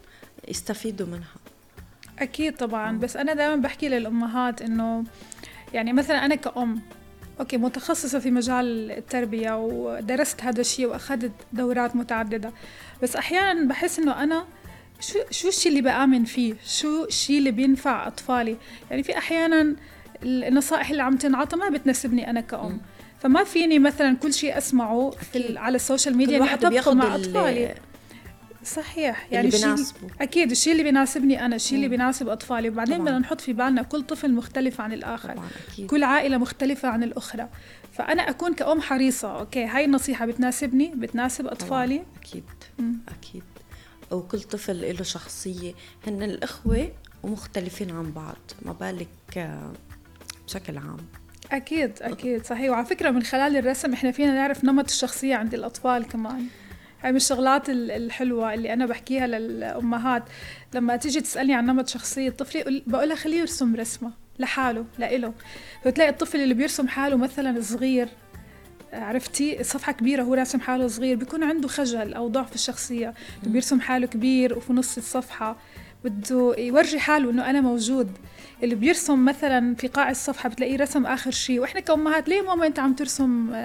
يستفيدوا 0.47 1.07
منها. 1.07 1.35
أكيد 2.19 2.57
طبعا. 2.57 2.97
بس 2.97 3.17
أنا 3.17 3.33
دائما 3.33 3.55
بحكي 3.55 3.89
للأمهات 3.89 4.61
إنه 4.61 5.03
يعني 5.73 5.93
مثلا 5.93 6.25
أنا 6.25 6.35
كأم 6.35 6.81
أوكي 7.39 7.57
متخصصة 7.57 8.19
في 8.19 8.31
مجال 8.31 8.91
التربية 8.91 9.57
ودرست 9.57 10.43
هذا 10.43 10.61
الشيء 10.61 10.87
وأخذت 10.87 11.31
دورات 11.53 11.95
متعددة. 11.95 12.51
بس 13.03 13.15
أحيانا 13.15 13.67
بحس 13.67 13.99
إنه 13.99 14.23
أنا 14.23 14.45
شو 14.99 15.19
شو 15.31 15.47
الشيء 15.47 15.71
اللي 15.71 15.81
بآمن 15.81 16.25
فيه؟ 16.25 16.53
شو 16.65 17.03
الشيء 17.05 17.37
اللي 17.37 17.51
بينفع 17.51 18.07
أطفالي؟ 18.07 18.57
يعني 18.89 19.03
في 19.03 19.17
أحيانا 19.17 19.75
النصائح 20.23 20.89
اللي 20.89 21.03
عم 21.03 21.17
تنعطى 21.17 21.57
ما 21.57 21.69
بتناسبني 21.69 22.29
أنا 22.29 22.41
كأم. 22.41 22.81
فما 23.19 23.43
فيني 23.43 23.79
مثلا 23.79 24.17
كل 24.17 24.33
شيء 24.33 24.57
أسمعه 24.57 25.09
في 25.09 25.57
على 25.57 25.75
ال 25.75 25.81
social 25.81 26.17
media 26.17 26.39
واحد 26.39 26.65
بياخذ 26.65 26.95
مع 26.95 27.15
أطفالي. 27.15 27.75
صحيح. 28.65 29.27
يعني 29.31 29.47
اللي 29.47 29.59
بيناسبه 29.59 29.97
أكيد 30.21 30.51
الشيء 30.51 30.71
اللي 30.71 30.83
بيناسبني 30.83 31.45
أنا 31.45 31.55
الشيء 31.55 31.77
اللي 31.77 31.87
بيناسب 31.87 32.29
أطفالي. 32.29 32.69
وبعدين 32.69 32.97
بدنا 32.97 33.19
نحط 33.19 33.41
في 33.41 33.53
بالنا 33.53 33.83
كل 33.83 34.01
طفل 34.01 34.33
مختلف 34.33 34.81
عن 34.81 34.93
الآخر. 34.93 35.33
طبعا 35.33 35.47
أكيد. 35.73 35.89
كل 35.89 36.03
عائلة 36.03 36.37
مختلفة 36.37 36.89
عن 36.89 37.03
الأخرى. 37.03 37.49
فأنا 37.91 38.29
أكون 38.29 38.53
كأم 38.53 38.81
حريصة 38.81 39.39
okay؟ 39.39 39.65
هاي 39.65 39.85
النصيحة 39.85 40.25
بتناسبني 40.25 40.91
بتناسب 40.95 41.47
أطفالي؟ 41.47 41.97
طبعا. 41.97 42.07
أكيد 42.21 42.43
م. 42.79 42.91
أكيد. 43.09 43.43
وكل 44.11 44.39
طفل 44.41 44.95
له 44.97 45.03
شخصية. 45.03 45.73
هن 46.07 46.23
الأخوة 46.23 46.91
ومختلفين 47.23 47.91
عن 47.91 48.11
بعض 48.11 48.37
ما 48.61 48.73
بالك 48.73 49.37
آه، 49.37 49.73
بشكل 50.47 50.77
عام. 50.77 50.97
أكيد 51.51 51.91
أكيد 52.01 52.45
صحيح. 52.45 52.69
وعلى 52.69 52.85
فكرة 52.85 53.09
من 53.11 53.23
خلال 53.23 53.57
الرسم 53.57 53.93
إحنا 53.93 54.11
فينا 54.11 54.33
نعرف 54.33 54.63
نمط 54.63 54.89
الشخصية 54.89 55.35
عند 55.35 55.53
الأطفال 55.53 56.07
كمان. 56.07 56.45
هاي 57.03 57.11
من 57.11 57.17
الشغلات 57.17 57.69
الحلوة 57.69 58.53
اللي 58.53 58.73
أنا 58.73 58.85
بحكيها 58.85 59.27
للأمهات. 59.27 60.23
لما 60.73 60.95
تيجي 60.95 61.21
تسألني 61.21 61.53
عن 61.53 61.65
نمط 61.65 61.87
شخصية 61.87 62.29
طفلي 62.29 62.83
بقول 62.87 63.09
لها 63.09 63.15
خليه 63.15 63.39
يرسم 63.39 63.75
رسمة. 63.75 64.11
لحاله 64.39 64.85
لإله. 64.99 65.33
فتلاقي 65.83 66.09
الطفل 66.09 66.41
اللي 66.41 66.53
بيرسم 66.53 66.87
حاله 66.87 67.15
مثلا 67.15 67.61
صغير 67.61 68.09
عرفتي؟ 68.93 69.63
صفحة 69.63 69.91
كبيرة 69.91 70.23
هو 70.23 70.33
راسم 70.33 70.59
حاله 70.59 70.87
صغير 70.87 71.15
بيكون 71.15 71.43
عنده 71.43 71.67
خجل 71.67 72.13
أو 72.13 72.27
ضعف 72.27 72.55
الشخصية. 72.55 73.13
بيرسم 73.43 73.81
حاله 73.81 74.07
كبير 74.07 74.57
وفي 74.57 74.73
نص 74.73 74.97
الصفحة. 74.97 75.57
بده 76.03 76.55
يورجي 76.57 76.99
حاله 76.99 77.29
إنه 77.31 77.49
أنا 77.49 77.61
موجود. 77.61 78.11
اللي 78.63 78.75
بيرسم 78.75 79.25
مثلا 79.25 79.75
في 79.75 79.87
قاع 79.87 80.09
الصفحة 80.09 80.49
بتلاقيه 80.49 80.77
رسم 80.77 81.05
آخر 81.05 81.31
شيء 81.31 81.59
وإحنا 81.59 81.79
كأمهات 81.79 82.29
ليه 82.29 82.41
ماما 82.41 82.67
أنت 82.67 82.79
عم 82.79 82.93
ترسم 82.93 83.55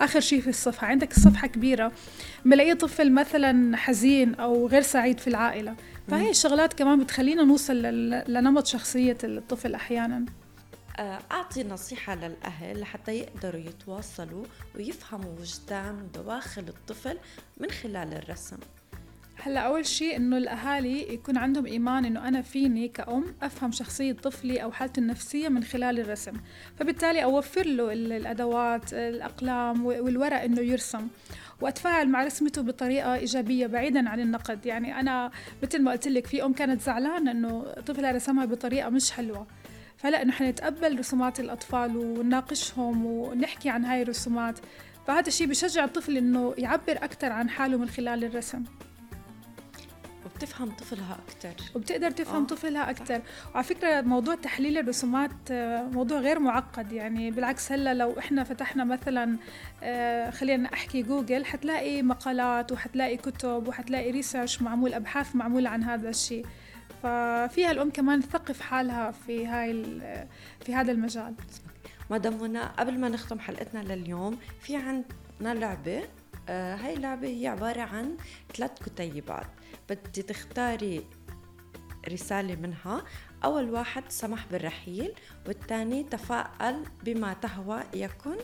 آخر 0.00 0.20
شيء 0.20 0.40
في 0.40 0.50
الصفحة؟ 0.50 0.86
عندك 0.86 1.16
الصفحه 1.16 1.46
كبيرة. 1.46 1.92
بلاقيه 2.44 2.74
طفل 2.74 3.12
مثلا 3.12 3.76
حزين 3.76 4.34
أو 4.34 4.66
غير 4.66 4.82
سعيد 4.82 5.20
في 5.20 5.28
العائلة. 5.28 5.74
فهي 6.08 6.30
الشغلات 6.30 6.74
كمان 6.74 7.04
بتخلينا 7.04 7.44
نوصل 7.44 7.82
لنمط 8.28 8.66
شخصية 8.66 9.18
الطفل 9.24 9.74
أحيانا. 9.74 10.24
آه، 10.98 11.18
أعطي 11.32 11.64
نصيحة 11.64 12.14
للأهل 12.14 12.80
لحتى 12.80 13.12
يقدروا 13.12 13.60
يتواصلوا 13.60 14.44
ويفهموا 14.76 15.32
وجدان 15.40 16.02
ودواخل 16.02 16.64
الطفل 16.68 17.18
من 17.60 17.70
خلال 17.70 18.14
الرسم. 18.14 18.56
هلا 19.42 19.60
أول 19.60 19.86
شيء 19.86 20.16
إنه 20.16 20.36
الأهالي 20.36 21.14
يكون 21.14 21.36
عندهم 21.36 21.66
إيمان 21.66 22.04
إنه 22.04 22.28
أنا 22.28 22.42
فيني 22.42 22.88
كأم 22.88 23.24
أفهم 23.42 23.72
شخصية 23.72 24.12
طفلي 24.12 24.62
أو 24.62 24.72
حالته 24.72 25.00
النفسية 25.00 25.48
من 25.48 25.64
خلال 25.64 26.00
الرسم. 26.00 26.32
فبالتالي 26.78 27.24
أوفر 27.24 27.66
له 27.66 27.92
الأدوات 27.92 28.92
الأقلام 28.92 29.86
والورق 29.86 30.40
إنه 30.40 30.60
يرسم. 30.60 31.08
وأتفاعل 31.60 32.08
مع 32.08 32.24
رسمته 32.24 32.62
بطريقة 32.62 33.14
إيجابية 33.14 33.66
بعيدا 33.66 34.08
عن 34.08 34.20
النقد. 34.20 34.66
يعني 34.66 35.00
أنا 35.00 35.30
مثل 35.62 35.82
ما 35.82 35.92
قلت 35.92 36.08
لك 36.08 36.26
في 36.26 36.44
أم 36.44 36.52
كانت 36.52 36.80
زعلانة 36.80 37.30
إنه 37.30 37.62
طفلها 37.86 38.12
رسمها 38.12 38.44
بطريقة 38.44 38.90
مش 38.90 39.10
حلوة. 39.10 39.46
فلا 39.96 40.24
نحن 40.24 40.44
نتقبل 40.44 40.98
رسومات 40.98 41.40
الأطفال 41.40 41.96
ونناقشهم 41.96 43.06
ونحكي 43.06 43.68
عن 43.68 43.84
هاي 43.84 44.02
الرسومات. 44.02 44.58
فهذا 45.06 45.28
الشيء 45.28 45.46
بشجع 45.46 45.84
الطفل 45.84 46.16
إنه 46.16 46.54
يعبر 46.58 46.92
أكثر 46.92 47.32
عن 47.32 47.50
حاله 47.50 47.76
من 47.76 47.88
خلال 47.88 48.24
الرسم. 48.24 48.64
وبتفهم 50.36 50.70
طفلها 50.70 51.18
أكثر 51.28 51.64
وبتقدر 51.74 52.10
تفهم 52.10 52.42
آه. 52.42 52.46
طفلها 52.46 52.90
أكثر 52.90 53.22
وعلى 53.54 53.64
فكرة 53.64 54.00
موضوع 54.00 54.34
تحليل 54.34 54.78
الرسومات 54.78 55.30
آه، 55.50 55.82
موضوع 55.82 56.18
غير 56.18 56.38
معقد. 56.38 56.92
يعني 56.92 57.30
بالعكس 57.30 57.72
هلا 57.72 57.94
لو 57.94 58.18
إحنا 58.18 58.44
فتحنا 58.44 58.84
مثلا 58.84 59.38
آه، 59.82 60.30
خلينا 60.30 60.72
أحكي 60.74 61.02
جوجل 61.02 61.44
حتلاقي 61.44 62.02
مقالات 62.02 62.72
وحتلاقي 62.72 63.16
كتب 63.16 63.68
وحتلاقي 63.68 64.10
ريسيرش 64.10 64.62
معمول 64.62 64.94
أبحاث 64.94 65.36
معمولة 65.36 65.70
عن 65.70 65.82
هذا 65.82 66.08
الشيء. 66.08 66.46
ففيها 67.02 67.70
الأم 67.70 67.90
كمان 67.90 68.20
تثقف 68.20 68.60
حالها 68.60 69.10
في 69.10 69.46
هاي 69.46 69.84
في 70.64 70.74
هذا 70.74 70.92
المجال. 70.92 71.34
مدام 72.10 72.42
منى 72.42 72.60
قبل 72.60 72.98
ما 72.98 73.08
نختم 73.08 73.38
حلقتنا 73.38 73.94
لليوم 73.94 74.38
في 74.60 74.76
عندنا 74.76 75.54
لعبة 75.60 76.02
آه 76.48 76.74
هاي 76.76 76.94
اللعبة 76.94 77.28
هي 77.28 77.46
عبارة 77.46 77.80
عن 77.80 78.16
ثلاث 78.56 78.70
كتيبات. 78.86 79.46
بدي 79.88 80.22
تختاري 80.22 81.06
رسالة 82.08 82.56
منها. 82.56 83.04
أول 83.44 83.70
واحد 83.70 84.04
سمح 84.08 84.46
بالرحيل 84.50 85.14
والثاني 85.46 86.04
تفاءل 86.04 86.84
بما 87.04 87.32
تهوى 87.32 87.82
يكن 87.94 88.36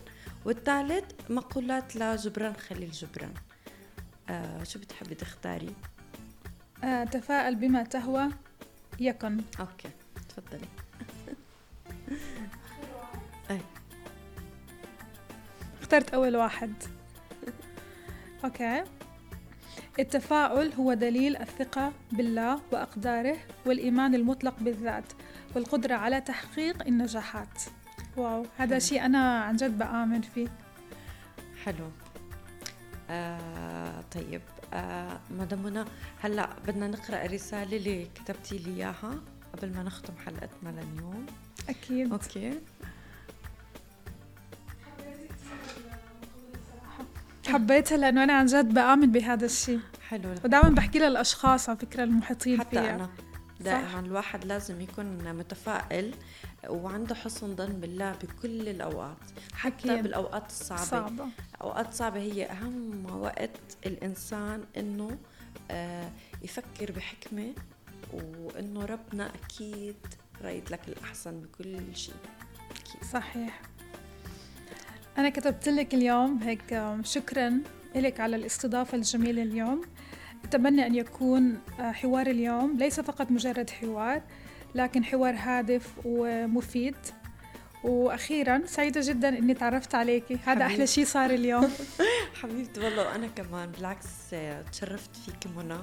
والثالث 0.44 1.04
مقولات 1.30 1.96
لجبران 1.96 2.54
خليل 2.56 2.90
جبران. 2.90 3.34
آه 4.28 4.62
شو 4.64 4.78
بتحبي 4.78 5.14
تختاري؟ 5.14 5.74
آه 6.84 7.04
تفاءل 7.04 7.54
بما 7.54 7.82
تهوى 7.82 8.28
يكن. 9.00 9.42
okay 9.60 9.90
تفضلي. 10.28 10.68
اخترت 15.92 16.14
أول 16.14 16.36
واحد. 16.36 16.72
okay. 18.44 18.84
التفاؤل 19.98 20.72
هو 20.72 20.94
دليل 20.94 21.36
الثقة 21.36 21.92
بالله 22.12 22.60
وأقداره 22.72 23.36
والإيمان 23.66 24.14
المطلق 24.14 24.54
بالذات 24.60 25.12
والقدرة 25.54 25.94
على 25.94 26.20
تحقيق 26.20 26.86
النجاحات. 26.86 27.62
wow 28.16 28.46
هذا 28.58 28.78
شيء 28.78 29.04
أنا 29.04 29.40
عن 29.40 29.56
جد 29.56 29.78
بآمن 29.78 30.20
فيه. 30.20 30.48
حلو. 31.64 31.90
آه 33.10 34.04
طيب. 34.14 34.40
آه 34.72 35.20
مدام 35.30 35.62
منى 35.62 35.84
هلا 36.20 36.48
بدنا 36.66 36.88
نقرأ 36.88 37.24
الرساله 37.24 37.76
اللي 37.76 38.08
كتبتي 38.14 38.58
لي 38.58 38.76
إياها 38.76 39.14
قبل 39.52 39.72
ما 39.72 39.82
نختم 39.82 40.14
حلقتنا 40.26 40.68
لليوم. 40.68 41.26
أكيد. 41.68 42.12
أوكي. 42.12 42.60
حبيتها 47.52 47.96
لأنه 47.96 48.24
أنا 48.24 48.32
عن 48.32 48.46
جد 48.46 48.74
بآمن 48.74 49.12
بهذا 49.12 49.46
الشيء 49.46 49.80
حلو 50.08 50.34
ودائما 50.44 50.68
بحكي 50.68 50.98
للأشخاص 50.98 51.68
على 51.68 51.78
فكرة 51.78 52.04
المحيطين 52.04 52.60
حتى 52.60 52.70
فيها. 52.70 52.94
أنا 52.94 53.10
دائما 53.60 54.00
الواحد 54.00 54.44
لازم 54.44 54.80
يكون 54.80 55.34
متفائل 55.34 56.14
وعنده 56.68 57.14
حسن 57.14 57.56
ظن 57.56 57.72
بالله 57.80 58.12
بكل 58.12 58.68
الأوقات 58.68 59.16
حتى 59.54 59.92
أكيد. 59.92 60.02
بالأوقات 60.02 60.46
الصعبة 60.50 60.82
صعبة. 60.82 61.26
أوقات 61.62 61.94
صعبة 61.94 62.20
هي 62.20 62.44
أهم 62.44 63.06
وقت 63.20 63.50
الإنسان 63.86 64.64
إنه 64.76 65.18
آه 65.70 66.10
يفكر 66.42 66.92
بحكمة 66.92 67.52
وإنه 68.12 68.84
ربنا 68.84 69.30
أكيد 69.44 69.96
رايد 70.42 70.70
لك 70.70 70.80
الأحسن 70.88 71.40
بكل 71.40 71.96
شيء 71.96 72.14
أكيد. 72.70 73.10
صحيح 73.12 73.60
أنا 75.18 75.28
كتبت 75.28 75.68
لك 75.68 75.94
اليوم 75.94 76.38
هيك 76.42 76.82
شكرا 77.04 77.60
لك 77.94 78.20
على 78.20 78.36
الاستضافة 78.36 78.96
الجميلة 78.96 79.42
اليوم. 79.42 79.82
أتمنى 80.44 80.86
أن 80.86 80.94
يكون 80.94 81.58
آه، 81.80 81.92
حوار 81.92 82.26
اليوم 82.26 82.76
ليس 82.78 83.00
فقط 83.00 83.30
مجرد 83.30 83.70
حوار 83.70 84.22
لكن 84.74 85.04
حوار 85.04 85.34
هادف 85.34 85.92
ومفيد. 86.04 86.96
وأخيرا 87.84 88.62
سعيدة 88.66 89.00
جدا 89.04 89.28
إني 89.28 89.54
تعرفت 89.54 89.94
عليكي 89.94 90.38
هذا 90.46 90.66
أحلى 90.66 90.86
شيء 90.86 91.04
صار 91.04 91.30
اليوم. 91.30 91.70
حبيبتي 92.42 92.80
والله 92.80 93.08
وأنا 93.08 93.26
كمان. 93.26 93.70
بالعكس 93.70 94.06
آه، 94.32 94.62
تشرفت 94.62 95.16
فيك 95.16 95.46
منى. 95.56 95.78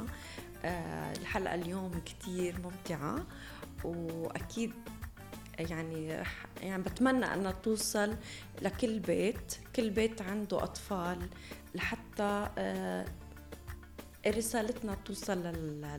آه، 0.65 1.13
الحلقة 1.21 1.55
اليوم 1.55 1.91
كثير 2.05 2.55
ممتعة. 2.63 3.25
وأكيد 3.83 4.73
يعني 5.59 6.23
يعني 6.61 6.83
بتمنى 6.83 7.25
أنها 7.33 7.51
توصل 7.51 8.15
لكل 8.61 8.99
بيت 8.99 9.57
كل 9.75 9.89
بيت 9.89 10.21
عنده 10.21 10.63
أطفال 10.63 11.29
لحتى 11.75 12.49
آه، 12.57 13.05
رسالتنا 14.27 14.97
توصل 15.05 15.43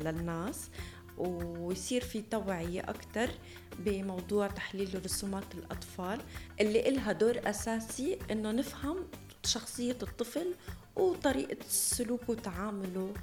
للناس 0.00 0.70
ويصير 1.18 2.04
في 2.04 2.22
توعية 2.22 2.80
أكثر 2.80 3.30
بموضوع 3.78 4.46
تحليل 4.46 5.04
رسومات 5.04 5.54
الأطفال 5.54 6.20
اللي 6.60 6.88
إلها 6.88 7.12
دور 7.12 7.40
أساسي 7.44 8.18
إنه 8.30 8.50
نفهم 8.50 8.96
شخصية 9.44 9.96
الطفل 10.02 10.54
وطريقة 10.96 11.56
سلوكه 11.68 12.30
وتعامله 12.30 13.14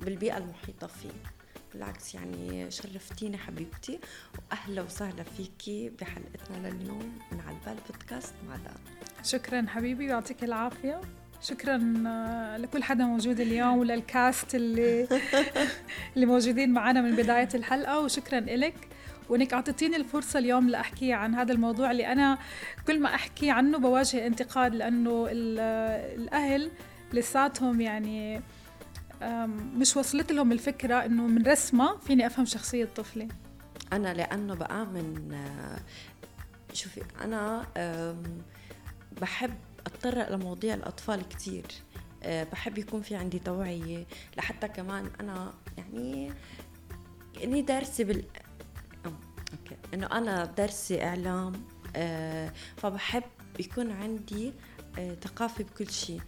بالبيئة 0.00 0.36
المحيطة 0.38 0.86
فيه. 0.86 1.33
بالعكس 1.74 2.14
يعني 2.14 2.70
شرفتيني 2.70 3.38
حبيبتي 3.38 3.98
وأهلا 4.38 4.82
وسهلا 4.82 5.22
فيكي 5.22 5.90
بحلقتنا 6.00 6.68
لليوم 6.68 7.18
من 7.32 7.40
على 7.40 7.56
البال 7.56 7.82
بودكاست 7.90 8.34
مع 8.48 8.56
دان 8.56 9.04
شكرا 9.24 9.66
حبيبي 9.68 10.06
يعطيك 10.06 10.44
العافية. 10.44 11.00
شكرا 11.42 12.04
آه، 12.06 12.56
لكل 12.56 12.82
حدا 12.82 13.04
موجود 13.04 13.40
اليوم 13.40 13.78
وللكاست 13.78 14.54
اللي 14.54 15.08
اللي 16.14 16.26
موجودين 16.26 16.72
معنا 16.72 17.00
من 17.00 17.16
بداية 17.16 17.48
الحلقة 17.54 18.00
وشكرا 18.00 18.40
لك 18.40 18.88
وإنك 19.28 19.54
أعطيتيني 19.54 19.96
الفرصة 19.96 20.38
اليوم 20.38 20.68
لأحكي 20.70 21.12
عن 21.12 21.34
هذا 21.34 21.52
الموضوع 21.52 21.90
اللي 21.90 22.12
أنا 22.12 22.38
كل 22.86 23.00
ما 23.00 23.14
أحكي 23.14 23.50
عنه 23.50 23.78
بواجه 23.78 24.26
انتقاد 24.26 24.74
لأنه 24.74 25.26
الأهل 25.30 26.70
لساتهم 27.12 27.80
يعني 27.80 28.40
مش 29.76 29.96
وصلت 29.96 30.32
لهم 30.32 30.52
الفكرة 30.52 31.04
إنه 31.04 31.26
من 31.26 31.46
رسمة 31.46 31.96
فيني 31.98 32.26
أفهم 32.26 32.44
شخصية 32.44 32.84
طفلي 32.84 33.28
أنا 33.92 34.14
لأنه 34.14 34.54
بآمن 34.54 35.38
شوفي 36.72 37.02
أنا 37.20 37.66
بحب 39.20 39.54
أتطرق 39.86 40.30
لمواضيع 40.32 40.74
الأطفال 40.74 41.28
كتير. 41.28 41.66
آه، 42.22 42.44
بحب 42.44 42.78
يكون 42.78 43.02
في 43.02 43.16
عندي 43.16 43.38
توعية 43.38 44.06
لحتى 44.36 44.68
كمان 44.68 45.10
أنا 45.20 45.52
يعني 45.78 46.32
إني 47.44 47.62
دارسة 47.62 48.04
بال 48.04 48.24
أوكي. 49.06 49.76
إنه 49.94 50.06
أنا 50.06 50.44
دارسة 50.44 51.08
إعلام 51.08 51.52
آه، 51.96 52.52
فبحب 52.76 53.22
يكون 53.58 53.90
عندي 53.90 54.52
ثقافة 55.24 55.64
بكل 55.64 55.90
شيء. 55.90 56.20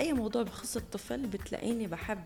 أي 0.00 0.12
موضوع 0.12 0.42
بخص 0.42 0.76
الطفل 0.76 1.26
بتلاقيني 1.26 1.86
بحب 1.86 2.24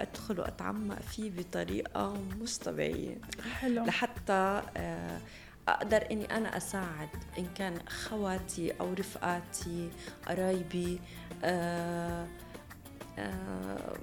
أدخل 0.00 0.40
وأتعمق 0.40 0.98
فيه 1.00 1.30
بطريقة 1.30 2.16
مش 2.40 2.58
طبيعية. 2.58 3.16
حلو. 3.60 3.84
لحتى 3.84 4.62
آه، 4.76 5.20
أقدر 5.68 6.04
إني 6.10 6.36
أنا 6.36 6.56
أساعد 6.56 7.08
إن 7.38 7.46
كان 7.54 7.78
خواتي 7.88 8.72
أو 8.80 8.92
رفقاتي 8.92 9.90
قرايبي 10.28 11.00
آه، 11.44 12.26
آه، 13.18 13.96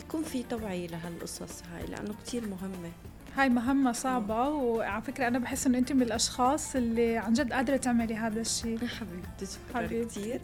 يكون 0.00 0.22
في 0.24 0.42
توعية 0.42 0.86
لهالقصص 0.86 1.62
هاي 1.72 1.86
لأنه 1.86 2.14
كتير 2.24 2.46
مهمة. 2.48 2.92
هاي 3.36 3.48
مهمة 3.48 3.92
صعبة 3.92 4.48
وعلى 4.48 5.02
فكرة 5.02 5.28
أنا 5.28 5.38
بحس 5.38 5.66
إنه 5.66 5.78
أنت 5.78 5.92
من 5.92 6.02
الأشخاص 6.02 6.76
اللي 6.76 7.16
عن 7.16 7.32
جد 7.32 7.52
قادرة 7.52 7.76
تعملي 7.76 8.14
هذا 8.16 8.40
الشيء 8.40 8.78
حبيبتي 8.86 9.46
شكرا. 9.46 10.04
كتير. 10.04 10.40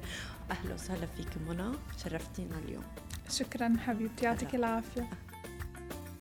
أهلا 0.50 0.74
وسهلا 0.74 1.06
فيك 1.06 1.28
منى 1.48 1.72
شرفتينا 2.04 2.58
اليوم. 2.58 2.84
شكرا 3.30 3.76
حبيبتي 3.86 4.24
يعطيك 4.24 4.54
العافية. 4.54 5.10